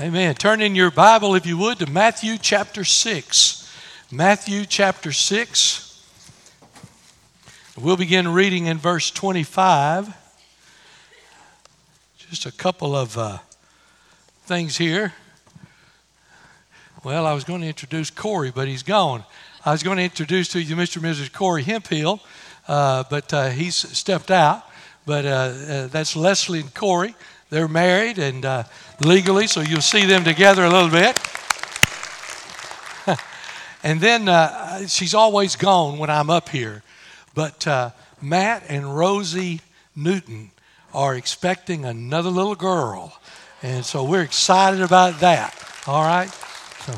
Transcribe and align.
Amen. 0.00 0.36
Turn 0.36 0.62
in 0.62 0.76
your 0.76 0.92
Bible, 0.92 1.34
if 1.34 1.44
you 1.44 1.58
would, 1.58 1.80
to 1.80 1.90
Matthew 1.90 2.38
chapter 2.38 2.84
6. 2.84 3.68
Matthew 4.12 4.64
chapter 4.64 5.10
6. 5.10 6.06
We'll 7.76 7.96
begin 7.96 8.28
reading 8.28 8.66
in 8.66 8.78
verse 8.78 9.10
25. 9.10 10.14
Just 12.16 12.46
a 12.46 12.52
couple 12.52 12.94
of 12.94 13.18
uh, 13.18 13.38
things 14.44 14.76
here. 14.76 15.14
Well, 17.02 17.26
I 17.26 17.32
was 17.32 17.42
going 17.42 17.62
to 17.62 17.66
introduce 17.66 18.08
Corey, 18.08 18.52
but 18.54 18.68
he's 18.68 18.84
gone. 18.84 19.24
I 19.64 19.72
was 19.72 19.82
going 19.82 19.96
to 19.96 20.04
introduce 20.04 20.46
to 20.50 20.62
you 20.62 20.76
Mr. 20.76 20.98
and 20.98 21.06
Mrs. 21.06 21.32
Corey 21.32 21.64
Hemphill, 21.64 22.20
uh, 22.68 23.02
but 23.10 23.34
uh, 23.34 23.48
he's 23.48 23.74
stepped 23.74 24.30
out. 24.30 24.62
But 25.06 25.26
uh, 25.26 25.28
uh, 25.28 25.86
that's 25.88 26.14
Leslie 26.14 26.60
and 26.60 26.72
Corey. 26.72 27.16
They're 27.50 27.68
married 27.68 28.18
and 28.18 28.44
uh, 28.44 28.64
legally, 29.00 29.46
so 29.46 29.60
you'll 29.60 29.80
see 29.80 30.04
them 30.04 30.22
together 30.22 30.64
a 30.64 30.70
little 30.70 30.90
bit. 30.90 31.18
and 33.82 34.00
then 34.00 34.28
uh, 34.28 34.86
she's 34.86 35.14
always 35.14 35.56
gone 35.56 35.98
when 35.98 36.10
I'm 36.10 36.28
up 36.28 36.50
here. 36.50 36.82
But 37.34 37.66
uh, 37.66 37.90
Matt 38.20 38.64
and 38.68 38.96
Rosie 38.96 39.60
Newton 39.96 40.50
are 40.92 41.14
expecting 41.14 41.84
another 41.84 42.30
little 42.30 42.54
girl. 42.54 43.18
And 43.62 43.84
so 43.84 44.04
we're 44.04 44.22
excited 44.22 44.82
about 44.82 45.20
that. 45.20 45.56
All 45.86 46.04
right? 46.04 46.30
So 46.80 46.94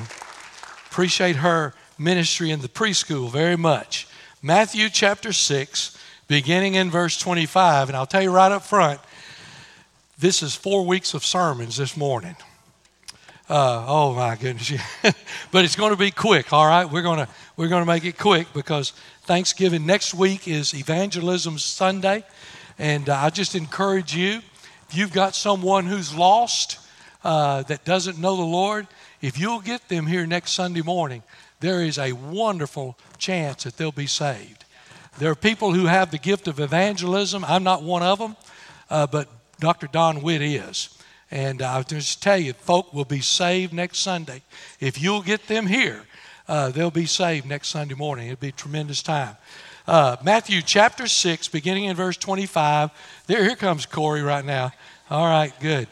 appreciate 0.91 1.37
her 1.37 1.74
ministry 1.96 2.51
in 2.51 2.60
the 2.60 2.69
preschool 2.69 3.30
very 3.30 3.57
much. 3.57 4.09
Matthew 4.43 4.88
chapter 4.88 5.32
6, 5.32 5.96
beginning 6.27 6.74
in 6.74 6.91
verse 6.91 7.19
25. 7.19 7.88
And 7.88 7.96
I'll 7.96 8.07
tell 8.07 8.23
you 8.23 8.30
right 8.32 8.51
up 8.51 8.62
front, 8.62 9.01
this 10.20 10.42
is 10.42 10.55
four 10.55 10.84
weeks 10.84 11.15
of 11.15 11.24
sermons 11.24 11.79
this 11.79 11.97
morning. 11.97 12.37
Uh, 13.48 13.84
oh 13.88 14.15
my 14.15 14.37
goodness! 14.37 14.73
but 15.51 15.65
it's 15.65 15.77
going 15.77 15.93
to 15.93 15.96
be 15.96 16.10
quick. 16.10 16.52
All 16.52 16.66
right, 16.66 16.85
we're 16.85 17.02
going 17.02 17.18
to 17.21 17.29
we're 17.57 17.68
to 17.68 17.87
make 17.87 18.04
it 18.04 18.18
quick 18.18 18.46
because 18.52 18.91
Thanksgiving 19.23 19.87
next 19.87 20.13
week 20.13 20.46
is 20.46 20.74
Evangelism 20.74 21.59
Sunday, 21.59 22.23
and 22.79 23.09
uh, 23.09 23.16
I 23.16 23.30
just 23.30 23.54
encourage 23.54 24.15
you. 24.15 24.43
If 24.88 24.96
you've 24.96 25.13
got 25.13 25.35
someone 25.35 25.87
who's 25.87 26.15
lost 26.15 26.79
uh, 27.24 27.63
that 27.63 27.85
doesn't 27.85 28.18
know 28.18 28.37
the 28.37 28.43
Lord, 28.43 28.87
if 29.23 29.38
you'll 29.38 29.60
get 29.60 29.88
them 29.88 30.07
here 30.07 30.26
next 30.26 30.51
Sunday 30.52 30.82
morning, 30.82 31.23
there 31.60 31.82
is 31.82 31.98
a 31.98 32.13
wonderful 32.13 32.98
chance 33.16 33.65
that 33.65 33.79
they'll 33.79 33.91
be 33.91 34.07
saved. 34.07 34.65
There 35.18 35.30
are 35.30 35.37
people 35.37 35.73
who 35.73 35.87
have 35.87 36.10
the 36.10 36.18
gift 36.18 36.46
of 36.46 36.60
evangelism. 36.60 37.43
I'm 37.45 37.65
not 37.65 37.82
one 37.82 38.02
of 38.02 38.18
them, 38.18 38.37
uh, 38.91 39.07
but 39.07 39.29
Dr. 39.61 39.87
Don 39.87 40.23
Witt 40.23 40.43
is. 40.43 40.97
And 41.30 41.63
I'll 41.63 41.85
just 41.85 42.23
tell 42.23 42.39
you, 42.39 42.53
folk 42.53 42.93
will 42.93 43.05
be 43.05 43.21
saved 43.21 43.73
next 43.73 44.01
Sunday. 44.01 44.43
If 44.80 45.01
you'll 45.01 45.23
get 45.23 45.47
them 45.47 45.69
here, 45.69 46.03
uh, 46.49 46.71
they'll 46.71 46.91
be 46.91 47.07
saved 47.07 47.47
next 47.47 47.69
Sunday 47.69 47.95
morning. 47.95 48.27
It'll 48.27 48.41
be 48.41 48.49
a 48.49 48.53
tremendous 48.53 49.03
time. 49.03 49.37
Uh, 49.87 50.16
Matthew 50.25 50.63
chapter 50.63 51.07
6, 51.07 51.49
beginning 51.49 51.85
in 51.85 51.95
verse 51.95 52.16
25. 52.16 52.91
There, 53.27 53.45
here 53.45 53.55
comes 53.55 53.87
Corey 53.87 54.23
right 54.23 54.45
now. 54.45 54.73
All 55.09 55.27
right, 55.27 55.53
good. 55.61 55.87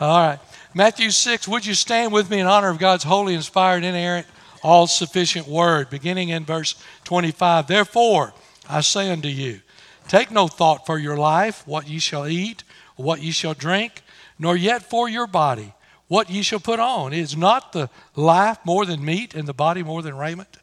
All 0.00 0.26
right. 0.26 0.38
Matthew 0.74 1.10
6, 1.10 1.48
would 1.48 1.64
you 1.64 1.74
stand 1.74 2.12
with 2.12 2.28
me 2.30 2.40
in 2.40 2.46
honor 2.46 2.68
of 2.68 2.78
God's 2.78 3.04
holy, 3.04 3.34
inspired, 3.34 3.84
inerrant, 3.84 4.26
all 4.64 4.86
sufficient 4.86 5.46
word, 5.46 5.90
beginning 5.90 6.30
in 6.30 6.44
verse 6.44 6.74
25. 7.04 7.66
Therefore, 7.66 8.32
I 8.68 8.80
say 8.80 9.10
unto 9.10 9.28
you, 9.28 9.60
take 10.08 10.30
no 10.30 10.48
thought 10.48 10.86
for 10.86 10.98
your 10.98 11.16
life, 11.16 11.66
what 11.66 11.88
ye 11.88 11.98
shall 11.98 12.26
eat 12.26 12.64
what 12.96 13.22
ye 13.22 13.30
shall 13.30 13.54
drink, 13.54 14.02
nor 14.38 14.56
yet 14.56 14.82
for 14.82 15.08
your 15.08 15.26
body 15.26 15.74
what 16.06 16.30
ye 16.30 16.42
shall 16.42 16.60
put 16.60 16.78
on. 16.78 17.12
Is 17.12 17.36
not 17.36 17.72
the 17.72 17.88
life 18.14 18.58
more 18.64 18.84
than 18.84 19.04
meat, 19.04 19.34
and 19.34 19.48
the 19.48 19.54
body 19.54 19.82
more 19.82 20.02
than 20.02 20.16
raiment? 20.16 20.58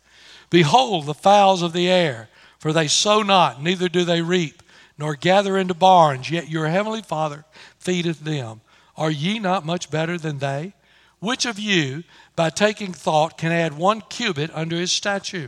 Behold 0.49 1.05
the 1.05 1.13
fowls 1.13 1.61
of 1.61 1.73
the 1.73 1.89
air, 1.89 2.29
for 2.59 2.71
they 2.71 2.87
sow 2.87 3.23
not, 3.23 3.61
neither 3.61 3.89
do 3.89 4.05
they 4.05 4.21
reap, 4.21 4.61
nor 4.97 5.15
gather 5.15 5.57
into 5.57 5.73
barns, 5.73 6.29
yet 6.29 6.49
your 6.49 6.67
heavenly 6.67 7.01
Father 7.01 7.43
feedeth 7.79 8.19
them. 8.19 8.61
Are 8.95 9.09
ye 9.09 9.39
not 9.39 9.65
much 9.65 9.89
better 9.89 10.17
than 10.17 10.37
they? 10.37 10.73
Which 11.19 11.45
of 11.45 11.57
you, 11.57 12.03
by 12.35 12.49
taking 12.49 12.93
thought, 12.93 13.37
can 13.37 13.51
add 13.51 13.77
one 13.77 14.01
cubit 14.09 14.51
unto 14.53 14.75
his 14.75 14.91
statue? 14.91 15.47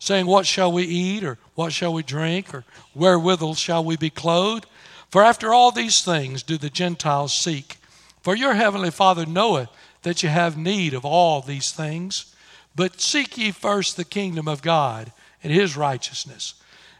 saying, 0.00 0.26
What 0.26 0.46
shall 0.46 0.72
we 0.72 0.82
eat, 0.82 1.22
or 1.22 1.38
what 1.54 1.72
shall 1.72 1.92
we 1.92 2.02
drink, 2.02 2.52
or 2.52 2.64
wherewithal 2.94 3.54
shall 3.54 3.84
we 3.84 3.96
be 3.96 4.10
clothed? 4.10 4.66
For 5.10 5.22
after 5.22 5.54
all 5.54 5.70
these 5.70 6.02
things 6.02 6.42
do 6.42 6.58
the 6.58 6.70
Gentiles 6.70 7.32
seek. 7.32 7.76
For 8.22 8.34
your 8.34 8.54
heavenly 8.54 8.90
Father 8.90 9.26
knoweth 9.26 9.68
that 10.02 10.22
you 10.22 10.28
have 10.28 10.56
need 10.56 10.94
of 10.94 11.04
all 11.04 11.40
these 11.40 11.70
things. 11.70 12.34
But 12.74 13.00
seek 13.00 13.36
ye 13.36 13.50
first 13.50 13.96
the 13.96 14.04
kingdom 14.04 14.48
of 14.48 14.62
God 14.62 15.12
and 15.42 15.52
his 15.52 15.76
righteousness, 15.76 16.54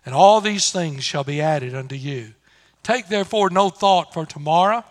and 0.05 0.15
all 0.15 0.41
these 0.41 0.71
things 0.71 1.05
shall 1.05 1.25
be 1.25 1.41
added 1.41 1.75
unto 1.75 1.95
you. 1.95 2.35
Take 2.83 3.09
therefore 3.09 3.51
no 3.51 3.71
thought 3.71 4.13
for 4.13 4.27
tomorrow, 4.27 4.85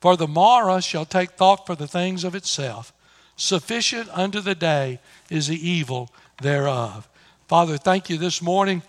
for 0.00 0.16
the 0.16 0.28
morrow 0.28 0.80
shall 0.80 1.04
take 1.04 1.32
thought 1.32 1.66
for 1.66 1.74
the 1.74 1.86
things 1.88 2.24
of 2.24 2.34
itself. 2.34 2.92
Sufficient 3.36 4.08
unto 4.12 4.40
the 4.40 4.54
day 4.54 5.00
is 5.30 5.46
the 5.46 5.68
evil 5.68 6.10
thereof. 6.42 7.08
Father, 7.48 7.78
thank 7.78 8.10
you 8.10 8.18
this 8.18 8.42
morning. 8.42 8.82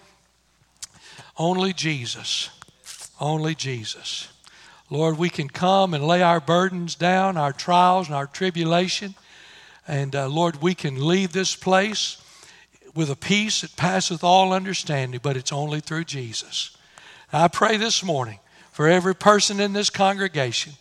Only 1.38 1.72
Jesus. 1.72 2.50
Only 3.18 3.56
Jesus. 3.56 4.28
Lord, 4.90 5.18
we 5.18 5.30
can 5.30 5.48
come 5.48 5.94
and 5.94 6.06
lay 6.06 6.22
our 6.22 6.42
burdens 6.42 6.96
down, 6.96 7.38
our 7.38 7.54
trials 7.54 8.08
and 8.08 8.16
our 8.18 8.28
tribulation. 8.28 9.16
And 9.88 10.14
uh, 10.14 10.28
Lord, 10.28 10.62
we 10.62 10.76
can 10.76 11.08
leave 11.08 11.32
this 11.32 11.56
place 11.56 12.22
with 12.94 13.10
a 13.10 13.16
peace 13.16 13.62
that 13.62 13.78
passeth 13.78 14.26
all 14.26 14.52
understanding, 14.52 15.22
but 15.24 15.38
it's 15.38 15.54
only 15.54 15.80
through 15.80 16.04
Jesus. 16.04 16.76
I 17.32 17.48
pray 17.48 17.78
this 17.78 18.04
morning 18.04 18.40
for 18.74 18.90
every 18.90 19.16
person 19.16 19.62
in 19.62 19.72
this 19.72 19.90
congregation 19.90 20.74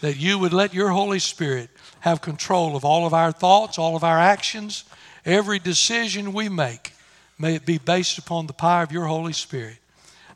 that 0.00 0.16
you 0.16 0.36
would 0.36 0.52
let 0.52 0.74
your 0.74 0.88
Holy 0.88 1.20
Spirit 1.20 1.70
have 2.00 2.22
control 2.22 2.74
of 2.74 2.84
all 2.84 3.06
of 3.06 3.14
our 3.14 3.30
thoughts, 3.30 3.78
all 3.78 3.94
of 3.94 4.02
our 4.02 4.18
actions, 4.18 4.82
every 5.24 5.60
decision 5.60 6.32
we 6.32 6.48
make. 6.48 6.94
May 7.40 7.54
it 7.54 7.64
be 7.64 7.78
based 7.78 8.18
upon 8.18 8.46
the 8.46 8.52
power 8.52 8.82
of 8.82 8.92
your 8.92 9.06
Holy 9.06 9.32
Spirit. 9.32 9.78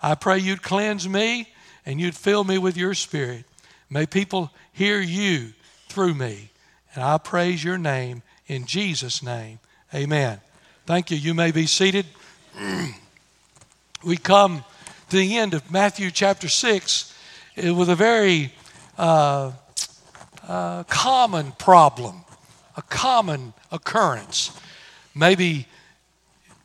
I 0.01 0.15
pray 0.15 0.39
you'd 0.39 0.63
cleanse 0.63 1.07
me 1.07 1.53
and 1.85 2.01
you'd 2.01 2.15
fill 2.15 2.45
me 2.45 2.57
with 2.57 2.79
your 2.79 2.95
spirit. 2.95 3.45
May 3.91 4.07
people 4.07 4.51
hear 4.73 5.01
you 5.01 5.53
through 5.91 6.15
me. 6.15 6.49
And 6.95 7.05
I 7.05 7.19
praise 7.19 7.63
your 7.63 7.77
name 7.77 8.23
in 8.47 8.65
Jesus' 8.65 9.23
name. 9.23 9.59
Amen. 9.95 10.41
Thank 10.87 11.11
you. 11.11 11.19
You 11.19 11.35
may 11.35 11.51
be 11.51 11.67
seated. 11.67 12.07
we 14.03 14.17
come 14.17 14.65
to 15.11 15.17
the 15.17 15.37
end 15.37 15.53
of 15.53 15.71
Matthew 15.71 16.11
chapter 16.11 16.49
6 16.49 17.15
eh, 17.59 17.71
with 17.71 17.91
a 17.91 17.95
very 17.95 18.51
uh, 18.97 19.53
uh, 20.49 20.85
common 20.85 21.53
problem, 21.53 22.25
a 22.79 22.83
common 22.83 23.53
occurrence. 23.71 24.59
Maybe 25.15 25.67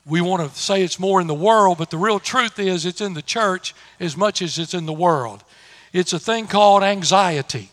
we 0.09 0.21
want 0.21 0.51
to 0.51 0.59
say 0.59 0.81
it's 0.81 0.99
more 0.99 1.21
in 1.21 1.27
the 1.27 1.33
world, 1.33 1.77
but 1.77 1.91
the 1.91 1.97
real 1.97 2.19
truth 2.19 2.57
is 2.57 2.85
it's 2.85 3.01
in 3.01 3.13
the 3.13 3.21
church 3.21 3.75
as 3.99 4.17
much 4.17 4.41
as 4.41 4.57
it's 4.57 4.73
in 4.73 4.85
the 4.85 4.93
world. 4.93 5.43
It's 5.93 6.13
a 6.13 6.19
thing 6.19 6.47
called 6.47 6.83
anxiety. 6.83 7.69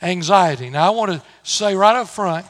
Anxiety. 0.00 0.70
Now, 0.70 0.86
I 0.86 0.90
want 0.90 1.12
to 1.12 1.22
say 1.42 1.74
right 1.74 1.96
up 1.96 2.08
front 2.08 2.46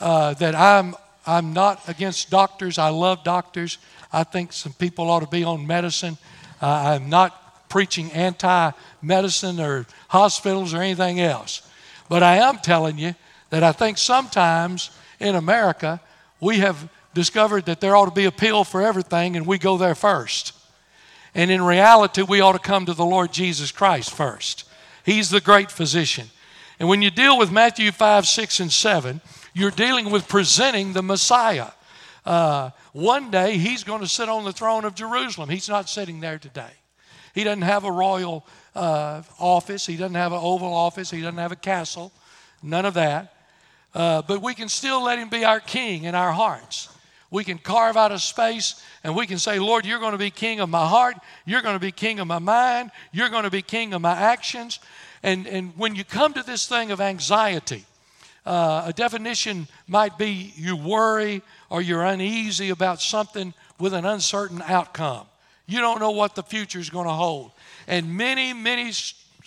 uh, 0.00 0.34
that 0.34 0.54
I'm, 0.54 0.94
I'm 1.26 1.52
not 1.52 1.88
against 1.88 2.30
doctors. 2.30 2.78
I 2.78 2.90
love 2.90 3.24
doctors. 3.24 3.78
I 4.12 4.22
think 4.22 4.52
some 4.52 4.72
people 4.72 5.10
ought 5.10 5.20
to 5.20 5.28
be 5.28 5.42
on 5.44 5.66
medicine. 5.66 6.16
Uh, 6.62 6.66
I'm 6.94 7.08
not 7.08 7.68
preaching 7.68 8.12
anti 8.12 8.70
medicine 9.02 9.58
or 9.58 9.86
hospitals 10.08 10.74
or 10.74 10.82
anything 10.82 11.20
else. 11.20 11.68
But 12.08 12.22
I 12.22 12.36
am 12.36 12.58
telling 12.58 12.98
you 12.98 13.14
that 13.50 13.64
I 13.64 13.72
think 13.72 13.98
sometimes 13.98 14.90
in 15.18 15.34
America 15.34 16.00
we 16.40 16.58
have 16.58 16.88
discovered 17.14 17.66
that 17.66 17.80
there 17.80 17.96
ought 17.96 18.06
to 18.06 18.10
be 18.10 18.24
a 18.24 18.32
pill 18.32 18.64
for 18.64 18.82
everything, 18.82 19.36
and 19.36 19.46
we 19.46 19.58
go 19.58 19.76
there 19.78 19.94
first. 19.94 20.52
And 21.34 21.50
in 21.50 21.62
reality, 21.62 22.22
we 22.22 22.40
ought 22.40 22.52
to 22.52 22.58
come 22.58 22.86
to 22.86 22.94
the 22.94 23.04
Lord 23.04 23.32
Jesus 23.32 23.72
Christ 23.72 24.12
first. 24.12 24.64
He's 25.04 25.30
the 25.30 25.40
great 25.40 25.70
physician. 25.70 26.28
And 26.78 26.88
when 26.88 27.02
you 27.02 27.10
deal 27.10 27.38
with 27.38 27.50
Matthew 27.50 27.92
5, 27.92 28.26
6, 28.26 28.60
and 28.60 28.72
7, 28.72 29.20
You're 29.56 29.70
dealing 29.70 30.10
with 30.10 30.26
presenting 30.26 30.92
the 30.92 31.02
Messiah. 31.02 31.68
Uh, 32.26 32.70
one 32.92 33.30
day 33.30 33.56
he's 33.56 33.84
going 33.84 34.00
to 34.00 34.08
sit 34.08 34.28
on 34.28 34.44
the 34.44 34.52
throne 34.52 34.84
of 34.84 34.94
Jerusalem. 34.94 35.48
He's 35.48 35.68
not 35.68 35.88
sitting 35.88 36.20
there 36.20 36.38
today. 36.38 36.72
He 37.34 37.44
doesn't 37.44 37.62
have 37.62 37.84
a 37.84 37.90
royal 37.90 38.46
uh, 38.74 39.22
office, 39.38 39.86
he 39.86 39.96
doesn't 39.96 40.14
have 40.14 40.32
an 40.32 40.40
oval 40.40 40.72
office, 40.72 41.10
he 41.10 41.20
doesn't 41.20 41.38
have 41.38 41.52
a 41.52 41.56
castle, 41.56 42.12
none 42.62 42.84
of 42.84 42.94
that. 42.94 43.34
Uh, 43.94 44.22
but 44.22 44.42
we 44.42 44.54
can 44.54 44.68
still 44.68 45.04
let 45.04 45.18
him 45.18 45.28
be 45.28 45.44
our 45.44 45.60
king 45.60 46.04
in 46.04 46.14
our 46.14 46.32
hearts. 46.32 46.88
We 47.34 47.42
can 47.42 47.58
carve 47.58 47.96
out 47.96 48.12
a 48.12 48.18
space 48.20 48.80
and 49.02 49.16
we 49.16 49.26
can 49.26 49.38
say, 49.38 49.58
Lord, 49.58 49.84
you're 49.84 49.98
going 49.98 50.12
to 50.12 50.18
be 50.18 50.30
king 50.30 50.60
of 50.60 50.68
my 50.68 50.86
heart. 50.86 51.16
You're 51.44 51.62
going 51.62 51.74
to 51.74 51.80
be 51.80 51.90
king 51.90 52.20
of 52.20 52.28
my 52.28 52.38
mind. 52.38 52.92
You're 53.10 53.28
going 53.28 53.42
to 53.42 53.50
be 53.50 53.60
king 53.60 53.92
of 53.92 54.00
my 54.02 54.12
actions. 54.12 54.78
And, 55.24 55.48
and 55.48 55.76
when 55.76 55.96
you 55.96 56.04
come 56.04 56.32
to 56.34 56.44
this 56.44 56.68
thing 56.68 56.92
of 56.92 57.00
anxiety, 57.00 57.86
uh, 58.46 58.84
a 58.86 58.92
definition 58.92 59.66
might 59.88 60.16
be 60.16 60.52
you 60.54 60.76
worry 60.76 61.42
or 61.70 61.82
you're 61.82 62.04
uneasy 62.04 62.70
about 62.70 63.00
something 63.00 63.52
with 63.80 63.94
an 63.94 64.04
uncertain 64.04 64.62
outcome. 64.62 65.26
You 65.66 65.80
don't 65.80 65.98
know 65.98 66.12
what 66.12 66.36
the 66.36 66.44
future 66.44 66.78
is 66.78 66.88
going 66.88 67.08
to 67.08 67.12
hold. 67.14 67.50
And 67.88 68.16
many, 68.16 68.52
many 68.52 68.92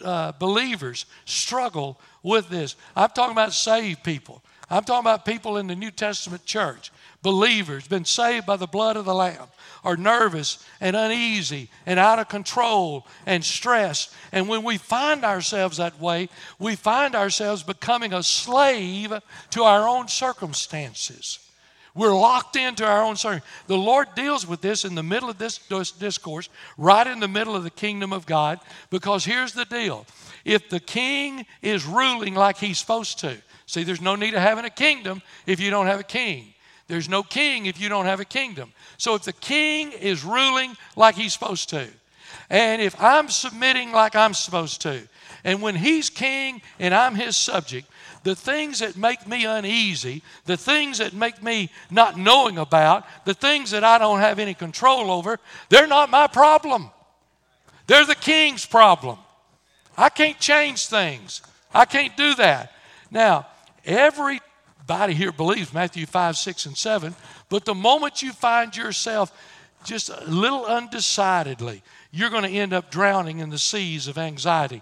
uh, 0.03 0.33
believers 0.33 1.05
struggle 1.23 2.01
with 2.21 2.49
this. 2.49 2.75
I'm 2.97 3.11
talking 3.11 3.31
about 3.31 3.53
saved 3.53 4.03
people. 4.03 4.43
I'm 4.69 4.83
talking 4.83 5.05
about 5.05 5.23
people 5.23 5.55
in 5.55 5.67
the 5.67 5.75
New 5.75 5.91
Testament 5.91 6.43
church, 6.43 6.91
believers, 7.21 7.87
been 7.87 8.05
saved 8.05 8.45
by 8.45 8.57
the 8.57 8.67
blood 8.67 8.97
of 8.97 9.05
the 9.05 9.13
Lamb, 9.13 9.47
are 9.83 9.97
nervous 9.97 10.63
and 10.81 10.95
uneasy 10.95 11.69
and 11.85 11.99
out 11.99 12.19
of 12.19 12.29
control 12.29 13.05
and 13.25 13.43
stressed. 13.43 14.13
And 14.31 14.47
when 14.47 14.63
we 14.63 14.77
find 14.77 15.23
ourselves 15.23 15.77
that 15.77 15.99
way, 15.99 16.29
we 16.59 16.75
find 16.75 17.15
ourselves 17.15 17.63
becoming 17.63 18.13
a 18.13 18.23
slave 18.23 19.13
to 19.51 19.63
our 19.63 19.87
own 19.87 20.07
circumstances. 20.07 21.39
We're 21.95 22.13
locked 22.13 22.55
into 22.55 22.85
our 22.85 23.01
own 23.01 23.15
circumstances. 23.15 23.65
The 23.67 23.77
Lord 23.77 24.07
deals 24.15 24.45
with 24.45 24.61
this 24.61 24.85
in 24.85 24.93
the 24.93 25.03
middle 25.03 25.29
of 25.29 25.37
this 25.37 25.59
discourse, 25.91 26.49
right 26.77 27.07
in 27.07 27.19
the 27.19 27.27
middle 27.27 27.55
of 27.55 27.63
the 27.63 27.71
kingdom 27.71 28.13
of 28.13 28.25
God, 28.25 28.59
because 28.89 29.25
here's 29.25 29.53
the 29.53 29.65
deal. 29.65 30.05
If 30.45 30.69
the 30.69 30.79
king 30.79 31.45
is 31.61 31.85
ruling 31.85 32.35
like 32.35 32.57
he's 32.57 32.77
supposed 32.77 33.19
to, 33.19 33.35
see, 33.65 33.83
there's 33.83 34.01
no 34.01 34.15
need 34.15 34.33
of 34.33 34.41
having 34.41 34.65
a 34.65 34.69
kingdom 34.69 35.21
if 35.45 35.59
you 35.59 35.71
don't 35.71 35.87
have 35.87 35.99
a 35.99 36.03
king. 36.03 36.53
There's 36.87 37.09
no 37.09 37.23
king 37.23 37.65
if 37.65 37.79
you 37.79 37.89
don't 37.89 38.05
have 38.05 38.19
a 38.19 38.25
kingdom. 38.25 38.71
So 38.97 39.15
if 39.15 39.23
the 39.23 39.33
king 39.33 39.91
is 39.91 40.23
ruling 40.23 40.75
like 40.95 41.15
he's 41.15 41.33
supposed 41.33 41.69
to, 41.69 41.87
and 42.49 42.81
if 42.81 42.99
I'm 43.01 43.29
submitting 43.29 43.91
like 43.91 44.15
I'm 44.15 44.33
supposed 44.33 44.81
to, 44.81 45.01
and 45.43 45.61
when 45.61 45.75
he's 45.75 46.09
king 46.09 46.61
and 46.79 46.93
I'm 46.93 47.15
his 47.15 47.35
subject, 47.35 47.87
the 48.23 48.35
things 48.35 48.79
that 48.79 48.97
make 48.97 49.27
me 49.27 49.45
uneasy, 49.45 50.21
the 50.45 50.57
things 50.57 50.97
that 50.97 51.13
make 51.13 51.41
me 51.41 51.69
not 51.89 52.17
knowing 52.17 52.57
about, 52.57 53.05
the 53.25 53.33
things 53.33 53.71
that 53.71 53.83
I 53.83 53.97
don't 53.97 54.19
have 54.19 54.39
any 54.39 54.53
control 54.53 55.11
over, 55.11 55.39
they're 55.69 55.87
not 55.87 56.09
my 56.09 56.27
problem. 56.27 56.89
They're 57.87 58.05
the 58.05 58.15
king's 58.15 58.65
problem. 58.65 59.17
I 59.97 60.09
can't 60.09 60.39
change 60.39 60.87
things. 60.87 61.41
I 61.73 61.85
can't 61.85 62.15
do 62.17 62.35
that. 62.35 62.73
Now, 63.09 63.47
every 63.85 64.41
Everybody 64.89 65.15
here 65.15 65.33
believes 65.33 65.73
Matthew 65.73 66.05
5, 66.05 66.37
6, 66.37 66.65
and 66.65 66.77
7. 66.77 67.13
But 67.49 67.65
the 67.65 67.75
moment 67.75 68.21
you 68.21 68.31
find 68.31 68.75
yourself 68.75 69.33
just 69.83 70.07
a 70.07 70.23
little 70.23 70.65
undecidedly, 70.65 71.83
you're 72.09 72.29
going 72.29 72.43
to 72.43 72.49
end 72.49 72.71
up 72.71 72.89
drowning 72.89 73.39
in 73.39 73.49
the 73.49 73.57
seas 73.57 74.07
of 74.07 74.17
anxiety. 74.17 74.81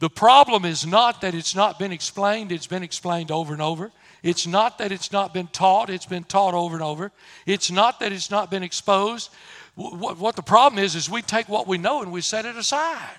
The 0.00 0.10
problem 0.10 0.64
is 0.64 0.84
not 0.84 1.20
that 1.20 1.32
it's 1.32 1.54
not 1.54 1.78
been 1.78 1.92
explained, 1.92 2.50
it's 2.50 2.66
been 2.66 2.82
explained 2.82 3.30
over 3.30 3.52
and 3.52 3.62
over. 3.62 3.92
It's 4.24 4.48
not 4.48 4.78
that 4.78 4.90
it's 4.90 5.12
not 5.12 5.32
been 5.32 5.46
taught, 5.46 5.90
it's 5.90 6.06
been 6.06 6.24
taught 6.24 6.54
over 6.54 6.74
and 6.74 6.82
over. 6.82 7.12
It's 7.46 7.70
not 7.70 8.00
that 8.00 8.10
it's 8.10 8.32
not 8.32 8.50
been 8.50 8.64
exposed. 8.64 9.30
What, 9.76 10.34
the 10.34 10.42
problem 10.42 10.82
is, 10.82 10.96
is 10.96 11.08
we 11.08 11.22
take 11.22 11.48
what 11.48 11.68
we 11.68 11.78
know 11.78 12.02
and 12.02 12.10
we 12.10 12.20
set 12.20 12.46
it 12.46 12.56
aside. 12.56 13.18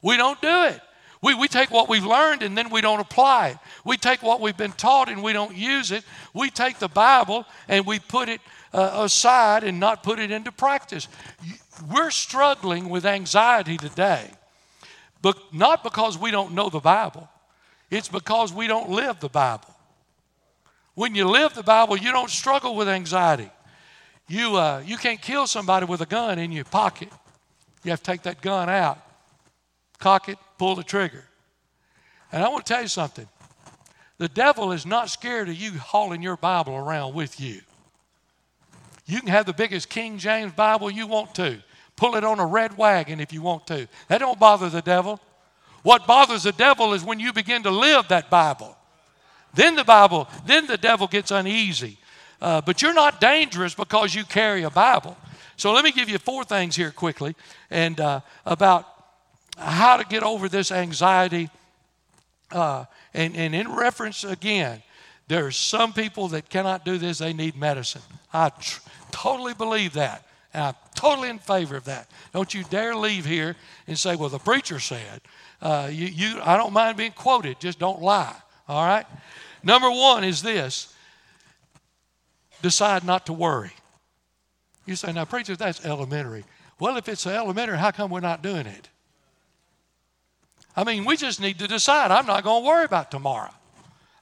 We 0.00 0.16
don't 0.16 0.40
do 0.40 0.64
it. 0.64 0.80
We, 1.22 1.34
we 1.34 1.48
take 1.48 1.70
what 1.70 1.88
we've 1.88 2.04
learned 2.04 2.42
and 2.42 2.56
then 2.56 2.70
we 2.70 2.80
don't 2.80 3.00
apply 3.00 3.48
it. 3.48 3.58
We 3.84 3.98
take 3.98 4.22
what 4.22 4.40
we've 4.40 4.56
been 4.56 4.72
taught 4.72 5.10
and 5.10 5.22
we 5.22 5.34
don't 5.34 5.54
use 5.54 5.90
it. 5.92 6.02
We 6.32 6.48
take 6.50 6.78
the 6.78 6.88
Bible 6.88 7.44
and 7.68 7.84
we 7.84 7.98
put 7.98 8.30
it 8.30 8.40
uh, 8.72 9.02
aside 9.04 9.64
and 9.64 9.78
not 9.78 10.02
put 10.02 10.18
it 10.18 10.30
into 10.30 10.50
practice. 10.50 11.08
We're 11.90 12.10
struggling 12.10 12.88
with 12.88 13.04
anxiety 13.04 13.76
today, 13.76 14.30
but 15.20 15.36
not 15.52 15.82
because 15.84 16.16
we 16.16 16.30
don't 16.30 16.54
know 16.54 16.70
the 16.70 16.80
Bible, 16.80 17.28
it's 17.90 18.08
because 18.08 18.52
we 18.52 18.66
don't 18.66 18.88
live 18.88 19.20
the 19.20 19.28
Bible. 19.28 19.74
When 20.94 21.14
you 21.14 21.28
live 21.28 21.54
the 21.54 21.62
Bible, 21.62 21.96
you 21.96 22.12
don't 22.12 22.30
struggle 22.30 22.76
with 22.76 22.88
anxiety. 22.88 23.50
You, 24.28 24.56
uh, 24.56 24.82
you 24.86 24.96
can't 24.96 25.20
kill 25.20 25.46
somebody 25.46 25.86
with 25.86 26.00
a 26.00 26.06
gun 26.06 26.38
in 26.38 26.52
your 26.52 26.64
pocket. 26.64 27.08
You 27.82 27.90
have 27.90 28.02
to 28.02 28.10
take 28.10 28.22
that 28.22 28.40
gun 28.40 28.68
out, 28.68 28.98
cock 29.98 30.28
it, 30.28 30.38
pull 30.60 30.74
the 30.74 30.84
trigger. 30.84 31.24
And 32.30 32.44
I 32.44 32.48
want 32.50 32.66
to 32.66 32.72
tell 32.74 32.82
you 32.82 32.88
something 32.88 33.26
the 34.18 34.28
devil 34.28 34.72
is 34.72 34.84
not 34.84 35.08
scared 35.08 35.48
of 35.48 35.54
you 35.54 35.72
hauling 35.78 36.20
your 36.20 36.36
Bible 36.36 36.76
around 36.76 37.14
with 37.14 37.40
you. 37.40 37.62
You 39.06 39.20
can 39.20 39.30
have 39.30 39.46
the 39.46 39.54
biggest 39.54 39.88
King 39.88 40.18
James 40.18 40.52
Bible 40.52 40.90
you 40.90 41.06
want 41.06 41.34
to. 41.36 41.62
Pull 41.96 42.14
it 42.14 42.24
on 42.24 42.38
a 42.38 42.44
red 42.44 42.76
wagon 42.76 43.20
if 43.20 43.32
you 43.32 43.40
want 43.40 43.66
to. 43.68 43.88
That 44.08 44.18
don't 44.18 44.38
bother 44.38 44.68
the 44.68 44.82
devil. 44.82 45.18
What 45.82 46.06
bothers 46.06 46.42
the 46.42 46.52
devil 46.52 46.92
is 46.92 47.02
when 47.02 47.20
you 47.20 47.32
begin 47.32 47.62
to 47.62 47.70
live 47.70 48.08
that 48.08 48.28
Bible. 48.28 48.76
Then 49.54 49.76
the 49.76 49.84
Bible, 49.84 50.28
then 50.44 50.66
the 50.66 50.76
devil 50.76 51.06
gets 51.06 51.30
uneasy. 51.30 51.96
Uh, 52.38 52.60
but 52.60 52.82
you're 52.82 52.92
not 52.92 53.18
dangerous 53.18 53.74
because 53.74 54.14
you 54.14 54.24
carry 54.24 54.64
a 54.64 54.70
Bible. 54.70 55.16
So 55.56 55.72
let 55.72 55.84
me 55.84 55.90
give 55.90 56.10
you 56.10 56.18
four 56.18 56.44
things 56.44 56.76
here 56.76 56.90
quickly 56.90 57.34
and 57.70 57.98
uh, 57.98 58.20
about 58.44 58.99
how 59.60 59.96
to 59.96 60.04
get 60.04 60.22
over 60.22 60.48
this 60.48 60.72
anxiety. 60.72 61.50
Uh, 62.50 62.84
and, 63.14 63.36
and 63.36 63.54
in 63.54 63.72
reference 63.72 64.24
again, 64.24 64.82
there 65.28 65.46
are 65.46 65.52
some 65.52 65.92
people 65.92 66.28
that 66.28 66.48
cannot 66.48 66.84
do 66.84 66.98
this, 66.98 67.18
they 67.18 67.32
need 67.32 67.56
medicine. 67.56 68.02
I 68.32 68.48
tr- 68.48 68.80
totally 69.12 69.54
believe 69.54 69.92
that. 69.92 70.26
And 70.52 70.64
I'm 70.64 70.74
totally 70.96 71.28
in 71.28 71.38
favor 71.38 71.76
of 71.76 71.84
that. 71.84 72.10
Don't 72.32 72.52
you 72.52 72.64
dare 72.64 72.96
leave 72.96 73.24
here 73.24 73.54
and 73.86 73.96
say, 73.96 74.16
well, 74.16 74.28
the 74.28 74.38
preacher 74.38 74.80
said. 74.80 75.20
Uh, 75.62 75.88
you, 75.92 76.06
you, 76.06 76.40
I 76.42 76.56
don't 76.56 76.72
mind 76.72 76.96
being 76.96 77.12
quoted, 77.12 77.60
just 77.60 77.78
don't 77.78 78.02
lie. 78.02 78.34
All 78.68 78.84
right? 78.84 79.06
Number 79.62 79.90
one 79.90 80.24
is 80.24 80.42
this 80.42 80.92
decide 82.62 83.04
not 83.04 83.26
to 83.26 83.32
worry. 83.32 83.72
You 84.84 84.96
say, 84.96 85.12
now, 85.12 85.24
preacher, 85.24 85.56
that's 85.56 85.84
elementary. 85.86 86.44
Well, 86.78 86.96
if 86.96 87.08
it's 87.08 87.26
elementary, 87.26 87.78
how 87.78 87.90
come 87.90 88.10
we're 88.10 88.20
not 88.20 88.42
doing 88.42 88.66
it? 88.66 88.89
I 90.76 90.84
mean, 90.84 91.04
we 91.04 91.16
just 91.16 91.40
need 91.40 91.58
to 91.58 91.68
decide. 91.68 92.10
I'm 92.10 92.26
not 92.26 92.44
going 92.44 92.62
to 92.62 92.68
worry 92.68 92.84
about 92.84 93.10
tomorrow. 93.10 93.52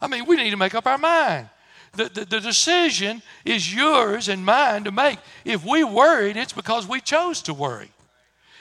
I 0.00 0.08
mean, 0.08 0.26
we 0.26 0.36
need 0.36 0.50
to 0.50 0.56
make 0.56 0.74
up 0.74 0.86
our 0.86 0.98
mind. 0.98 1.48
The, 1.92 2.04
the, 2.04 2.24
the, 2.24 2.40
decision 2.40 3.22
is 3.44 3.74
yours 3.74 4.28
and 4.28 4.44
mine 4.44 4.84
to 4.84 4.92
make. 4.92 5.18
If 5.44 5.64
we 5.64 5.84
worried, 5.84 6.36
it's 6.36 6.52
because 6.52 6.86
we 6.86 7.00
chose 7.00 7.42
to 7.42 7.54
worry. 7.54 7.90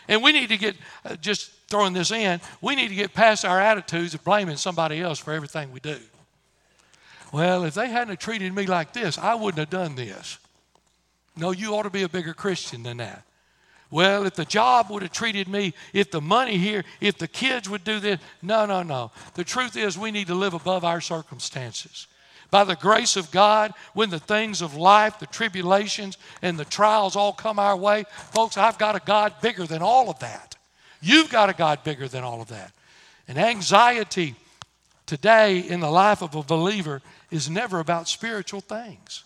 And 0.07 0.23
we 0.23 0.31
need 0.31 0.49
to 0.49 0.57
get, 0.57 0.75
uh, 1.05 1.15
just 1.17 1.51
throwing 1.67 1.93
this 1.93 2.11
in, 2.11 2.39
we 2.61 2.75
need 2.75 2.87
to 2.87 2.95
get 2.95 3.13
past 3.13 3.43
our 3.43 3.59
attitudes 3.59 4.13
of 4.13 4.23
blaming 4.23 4.55
somebody 4.55 5.01
else 5.01 5.19
for 5.19 5.33
everything 5.33 5.71
we 5.71 5.81
do. 5.81 5.97
Well, 7.33 7.65
if 7.65 7.73
they 7.73 7.89
hadn't 7.89 8.19
treated 8.19 8.53
me 8.53 8.65
like 8.65 8.93
this, 8.93 9.17
I 9.17 9.35
wouldn't 9.35 9.59
have 9.59 9.69
done 9.69 9.95
this. 9.95 10.37
No, 11.35 11.51
you 11.51 11.75
ought 11.75 11.83
to 11.83 11.89
be 11.89 12.03
a 12.03 12.09
bigger 12.09 12.33
Christian 12.33 12.83
than 12.83 12.97
that. 12.97 13.23
Well, 13.89 14.25
if 14.25 14.35
the 14.35 14.45
job 14.45 14.89
would 14.89 15.01
have 15.01 15.11
treated 15.11 15.47
me, 15.47 15.73
if 15.93 16.11
the 16.11 16.21
money 16.21 16.57
here, 16.57 16.83
if 16.99 17.17
the 17.17 17.27
kids 17.27 17.69
would 17.69 17.83
do 17.83 17.99
this. 17.99 18.19
No, 18.41 18.65
no, 18.65 18.83
no. 18.83 19.11
The 19.35 19.45
truth 19.45 19.77
is, 19.77 19.97
we 19.97 20.11
need 20.11 20.27
to 20.27 20.35
live 20.35 20.53
above 20.53 20.83
our 20.83 20.99
circumstances. 20.99 22.07
By 22.49 22.63
the 22.63 22.75
grace 22.75 23.15
of 23.15 23.31
God, 23.31 23.73
when 23.93 24.09
the 24.09 24.19
things 24.19 24.61
of 24.61 24.75
life, 24.75 25.19
the 25.19 25.25
tribulations, 25.25 26.17
and 26.41 26.57
the 26.57 26.65
trials 26.65 27.15
all 27.15 27.33
come 27.33 27.59
our 27.59 27.75
way, 27.75 28.05
folks, 28.31 28.57
I've 28.57 28.77
got 28.77 28.95
a 28.95 29.01
God 29.05 29.33
bigger 29.41 29.65
than 29.65 29.81
all 29.81 30.09
of 30.09 30.19
that. 30.19 30.55
You've 31.01 31.29
got 31.29 31.49
a 31.49 31.53
God 31.53 31.83
bigger 31.83 32.07
than 32.07 32.23
all 32.23 32.41
of 32.41 32.47
that. 32.47 32.71
And 33.27 33.37
anxiety 33.37 34.35
today 35.05 35.59
in 35.59 35.79
the 35.79 35.91
life 35.91 36.21
of 36.21 36.35
a 36.35 36.43
believer 36.43 37.01
is 37.31 37.49
never 37.49 37.79
about 37.79 38.07
spiritual 38.07 38.61
things. 38.61 39.23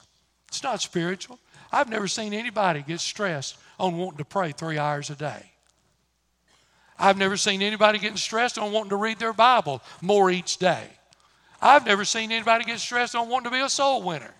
It's 0.48 0.64
not 0.64 0.82
spiritual. 0.82 1.40
I've 1.72 1.90
never 1.90 2.08
seen 2.08 2.34
anybody 2.34 2.84
get 2.86 3.00
stressed 3.00 3.58
on 3.80 3.98
wanting 3.98 4.18
to 4.18 4.26
pray 4.26 4.52
three 4.52 4.78
hours 4.78 5.10
a 5.10 5.16
day. 5.16 5.52
I've 7.00 7.18
never 7.18 7.38
seen 7.38 7.62
anybody 7.62 7.98
getting 7.98 8.18
stressed 8.18 8.58
on 8.60 8.72
wanting 8.72 8.92
to 8.92 8.96
read 8.96 9.18
their 9.18 9.34
Bible 9.34 9.82
more 10.02 10.30
each 10.30 10.58
day. 10.58 10.84
I've 11.62 11.86
never 11.86 12.06
seen 12.06 12.32
anybody 12.32 12.64
get 12.66 12.80
stressed 12.80 13.16
on 13.16 13.30
wanting 13.30 13.52
to 13.52 13.56
be 13.58 13.62
a 13.62 13.70
soul 13.70 14.04
winner. 14.04 14.34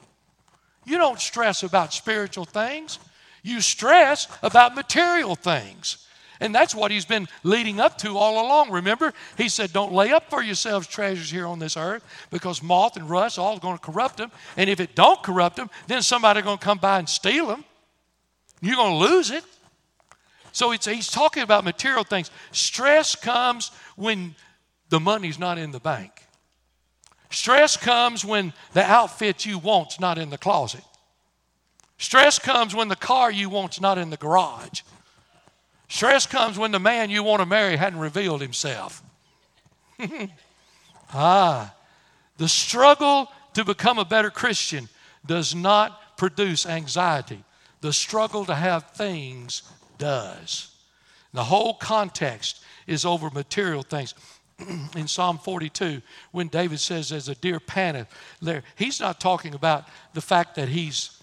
You 0.86 0.98
don't 0.98 1.20
stress 1.20 1.64
about 1.64 1.94
spiritual 1.94 2.46
things, 2.46 3.00
you 3.44 3.62
stress 3.62 4.28
about 4.44 4.76
material 4.76 5.36
things. 5.36 6.08
And 6.42 6.54
that's 6.56 6.74
what 6.74 6.90
he's 6.90 7.06
been 7.06 7.28
leading 7.44 7.80
up 7.80 8.00
to 8.00 8.18
all 8.18 8.46
along. 8.46 8.72
Remember, 8.72 9.14
he 9.38 9.48
said, 9.48 9.72
Don't 9.72 9.94
lay 9.94 10.12
up 10.12 10.30
for 10.30 10.42
yourselves 10.42 10.88
treasures 10.88 11.30
here 11.30 11.46
on 11.46 11.60
this 11.60 11.78
earth 11.78 12.04
because 12.32 12.64
moth 12.64 12.98
and 12.98 13.08
rust 13.08 13.38
all 13.38 13.60
going 13.60 13.78
to 13.78 13.84
corrupt 13.84 14.18
them. 14.18 14.32
And 14.58 14.68
if 14.68 14.80
it 14.80 14.96
don't 14.96 15.22
corrupt 15.22 15.56
them, 15.56 15.70
then 15.86 16.02
somebody's 16.02 16.44
going 16.44 16.58
to 16.58 16.64
come 16.64 16.80
by 16.80 16.98
and 16.98 17.08
steal 17.08 17.46
them. 17.46 17.64
You're 18.60 18.76
going 18.76 19.00
to 19.00 19.14
lose 19.14 19.30
it. 19.30 19.44
So 20.52 20.72
he's 20.72 21.10
talking 21.10 21.44
about 21.44 21.64
material 21.64 22.04
things. 22.04 22.32
Stress 22.52 23.16
comes 23.16 23.72
when 23.96 24.36
the 24.90 25.00
money's 25.00 25.38
not 25.38 25.60
in 25.60 25.72
the 25.72 25.80
bank. 25.80 26.26
Stress 27.30 27.78
comes 27.78 28.26
when 28.26 28.52
the 28.74 28.84
outfit 28.84 29.46
you 29.46 29.60
want's 29.60 30.00
not 30.00 30.18
in 30.18 30.32
the 30.32 30.38
closet. 30.40 30.84
Stress 32.00 32.40
comes 32.40 32.76
when 32.76 32.88
the 32.88 32.96
car 32.96 33.32
you 33.32 33.48
want's 33.48 33.80
not 33.80 34.00
in 34.00 34.10
the 34.10 34.18
garage. 34.18 34.82
Stress 35.92 36.26
comes 36.26 36.58
when 36.58 36.72
the 36.72 36.80
man 36.80 37.10
you 37.10 37.22
want 37.22 37.42
to 37.42 37.46
marry 37.46 37.76
hadn't 37.76 38.00
revealed 38.00 38.40
himself. 38.40 39.04
ah, 41.14 41.76
the 42.38 42.48
struggle 42.48 43.30
to 43.56 43.66
become 43.66 44.00
a 44.00 44.06
better 44.06 44.30
Christian 44.30 44.88
does 45.26 45.54
not 45.54 46.16
produce 46.16 46.66
anxiety. 46.66 47.44
The 47.82 47.92
struggle 47.92 48.46
to 48.46 48.56
have 48.56 48.92
things 48.92 49.64
does. 49.98 50.74
The 51.34 51.44
whole 51.44 51.74
context 51.74 52.64
is 52.88 53.04
over 53.04 53.30
material 53.30 53.84
things. 53.84 54.16
in 54.96 55.10
Psalm 55.10 55.40
42, 55.40 56.02
when 56.32 56.48
David 56.48 56.80
says, 56.80 57.12
As 57.12 57.28
a 57.28 57.36
deer 57.36 57.60
panteth, 57.60 58.08
there, 58.42 58.64
he's 58.78 59.02
not 59.02 59.20
talking 59.20 59.54
about 59.54 59.90
the 60.14 60.22
fact 60.22 60.56
that 60.56 60.70
he's 60.70 61.21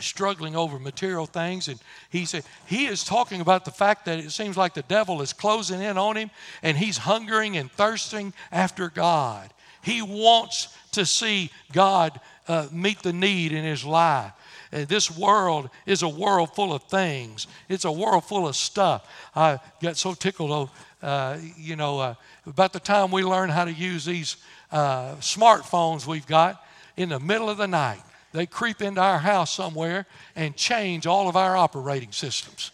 struggling 0.00 0.56
over 0.56 0.78
material 0.78 1.26
things. 1.26 1.68
And 1.68 1.78
he 2.10 2.24
said, 2.24 2.44
he 2.66 2.86
is 2.86 3.04
talking 3.04 3.40
about 3.40 3.64
the 3.64 3.70
fact 3.70 4.04
that 4.06 4.18
it 4.18 4.30
seems 4.30 4.56
like 4.56 4.74
the 4.74 4.82
devil 4.82 5.22
is 5.22 5.32
closing 5.32 5.82
in 5.82 5.98
on 5.98 6.16
him 6.16 6.30
and 6.62 6.76
he's 6.76 6.98
hungering 6.98 7.56
and 7.56 7.70
thirsting 7.70 8.32
after 8.50 8.88
God. 8.88 9.52
He 9.82 10.02
wants 10.02 10.76
to 10.92 11.06
see 11.06 11.50
God 11.72 12.18
uh, 12.48 12.66
meet 12.72 13.02
the 13.02 13.12
need 13.12 13.52
in 13.52 13.64
his 13.64 13.84
life. 13.84 14.32
This 14.70 15.16
world 15.16 15.70
is 15.86 16.02
a 16.02 16.08
world 16.08 16.54
full 16.54 16.74
of 16.74 16.82
things. 16.84 17.46
It's 17.68 17.84
a 17.84 17.92
world 17.92 18.24
full 18.24 18.48
of 18.48 18.56
stuff. 18.56 19.08
I 19.34 19.58
got 19.80 19.96
so 19.96 20.12
tickled, 20.12 20.70
uh, 21.02 21.38
you 21.56 21.76
know, 21.76 22.00
uh, 22.00 22.14
about 22.46 22.72
the 22.72 22.80
time 22.80 23.10
we 23.10 23.22
learn 23.22 23.48
how 23.48 23.64
to 23.64 23.72
use 23.72 24.04
these 24.04 24.36
uh, 24.72 25.14
smartphones 25.16 26.06
we've 26.06 26.26
got 26.26 26.62
in 26.96 27.10
the 27.10 27.20
middle 27.20 27.48
of 27.48 27.58
the 27.58 27.68
night 27.68 28.02
they 28.36 28.46
creep 28.46 28.82
into 28.82 29.00
our 29.00 29.18
house 29.18 29.54
somewhere 29.54 30.06
and 30.34 30.56
change 30.56 31.06
all 31.06 31.28
of 31.28 31.36
our 31.36 31.56
operating 31.56 32.12
systems. 32.12 32.70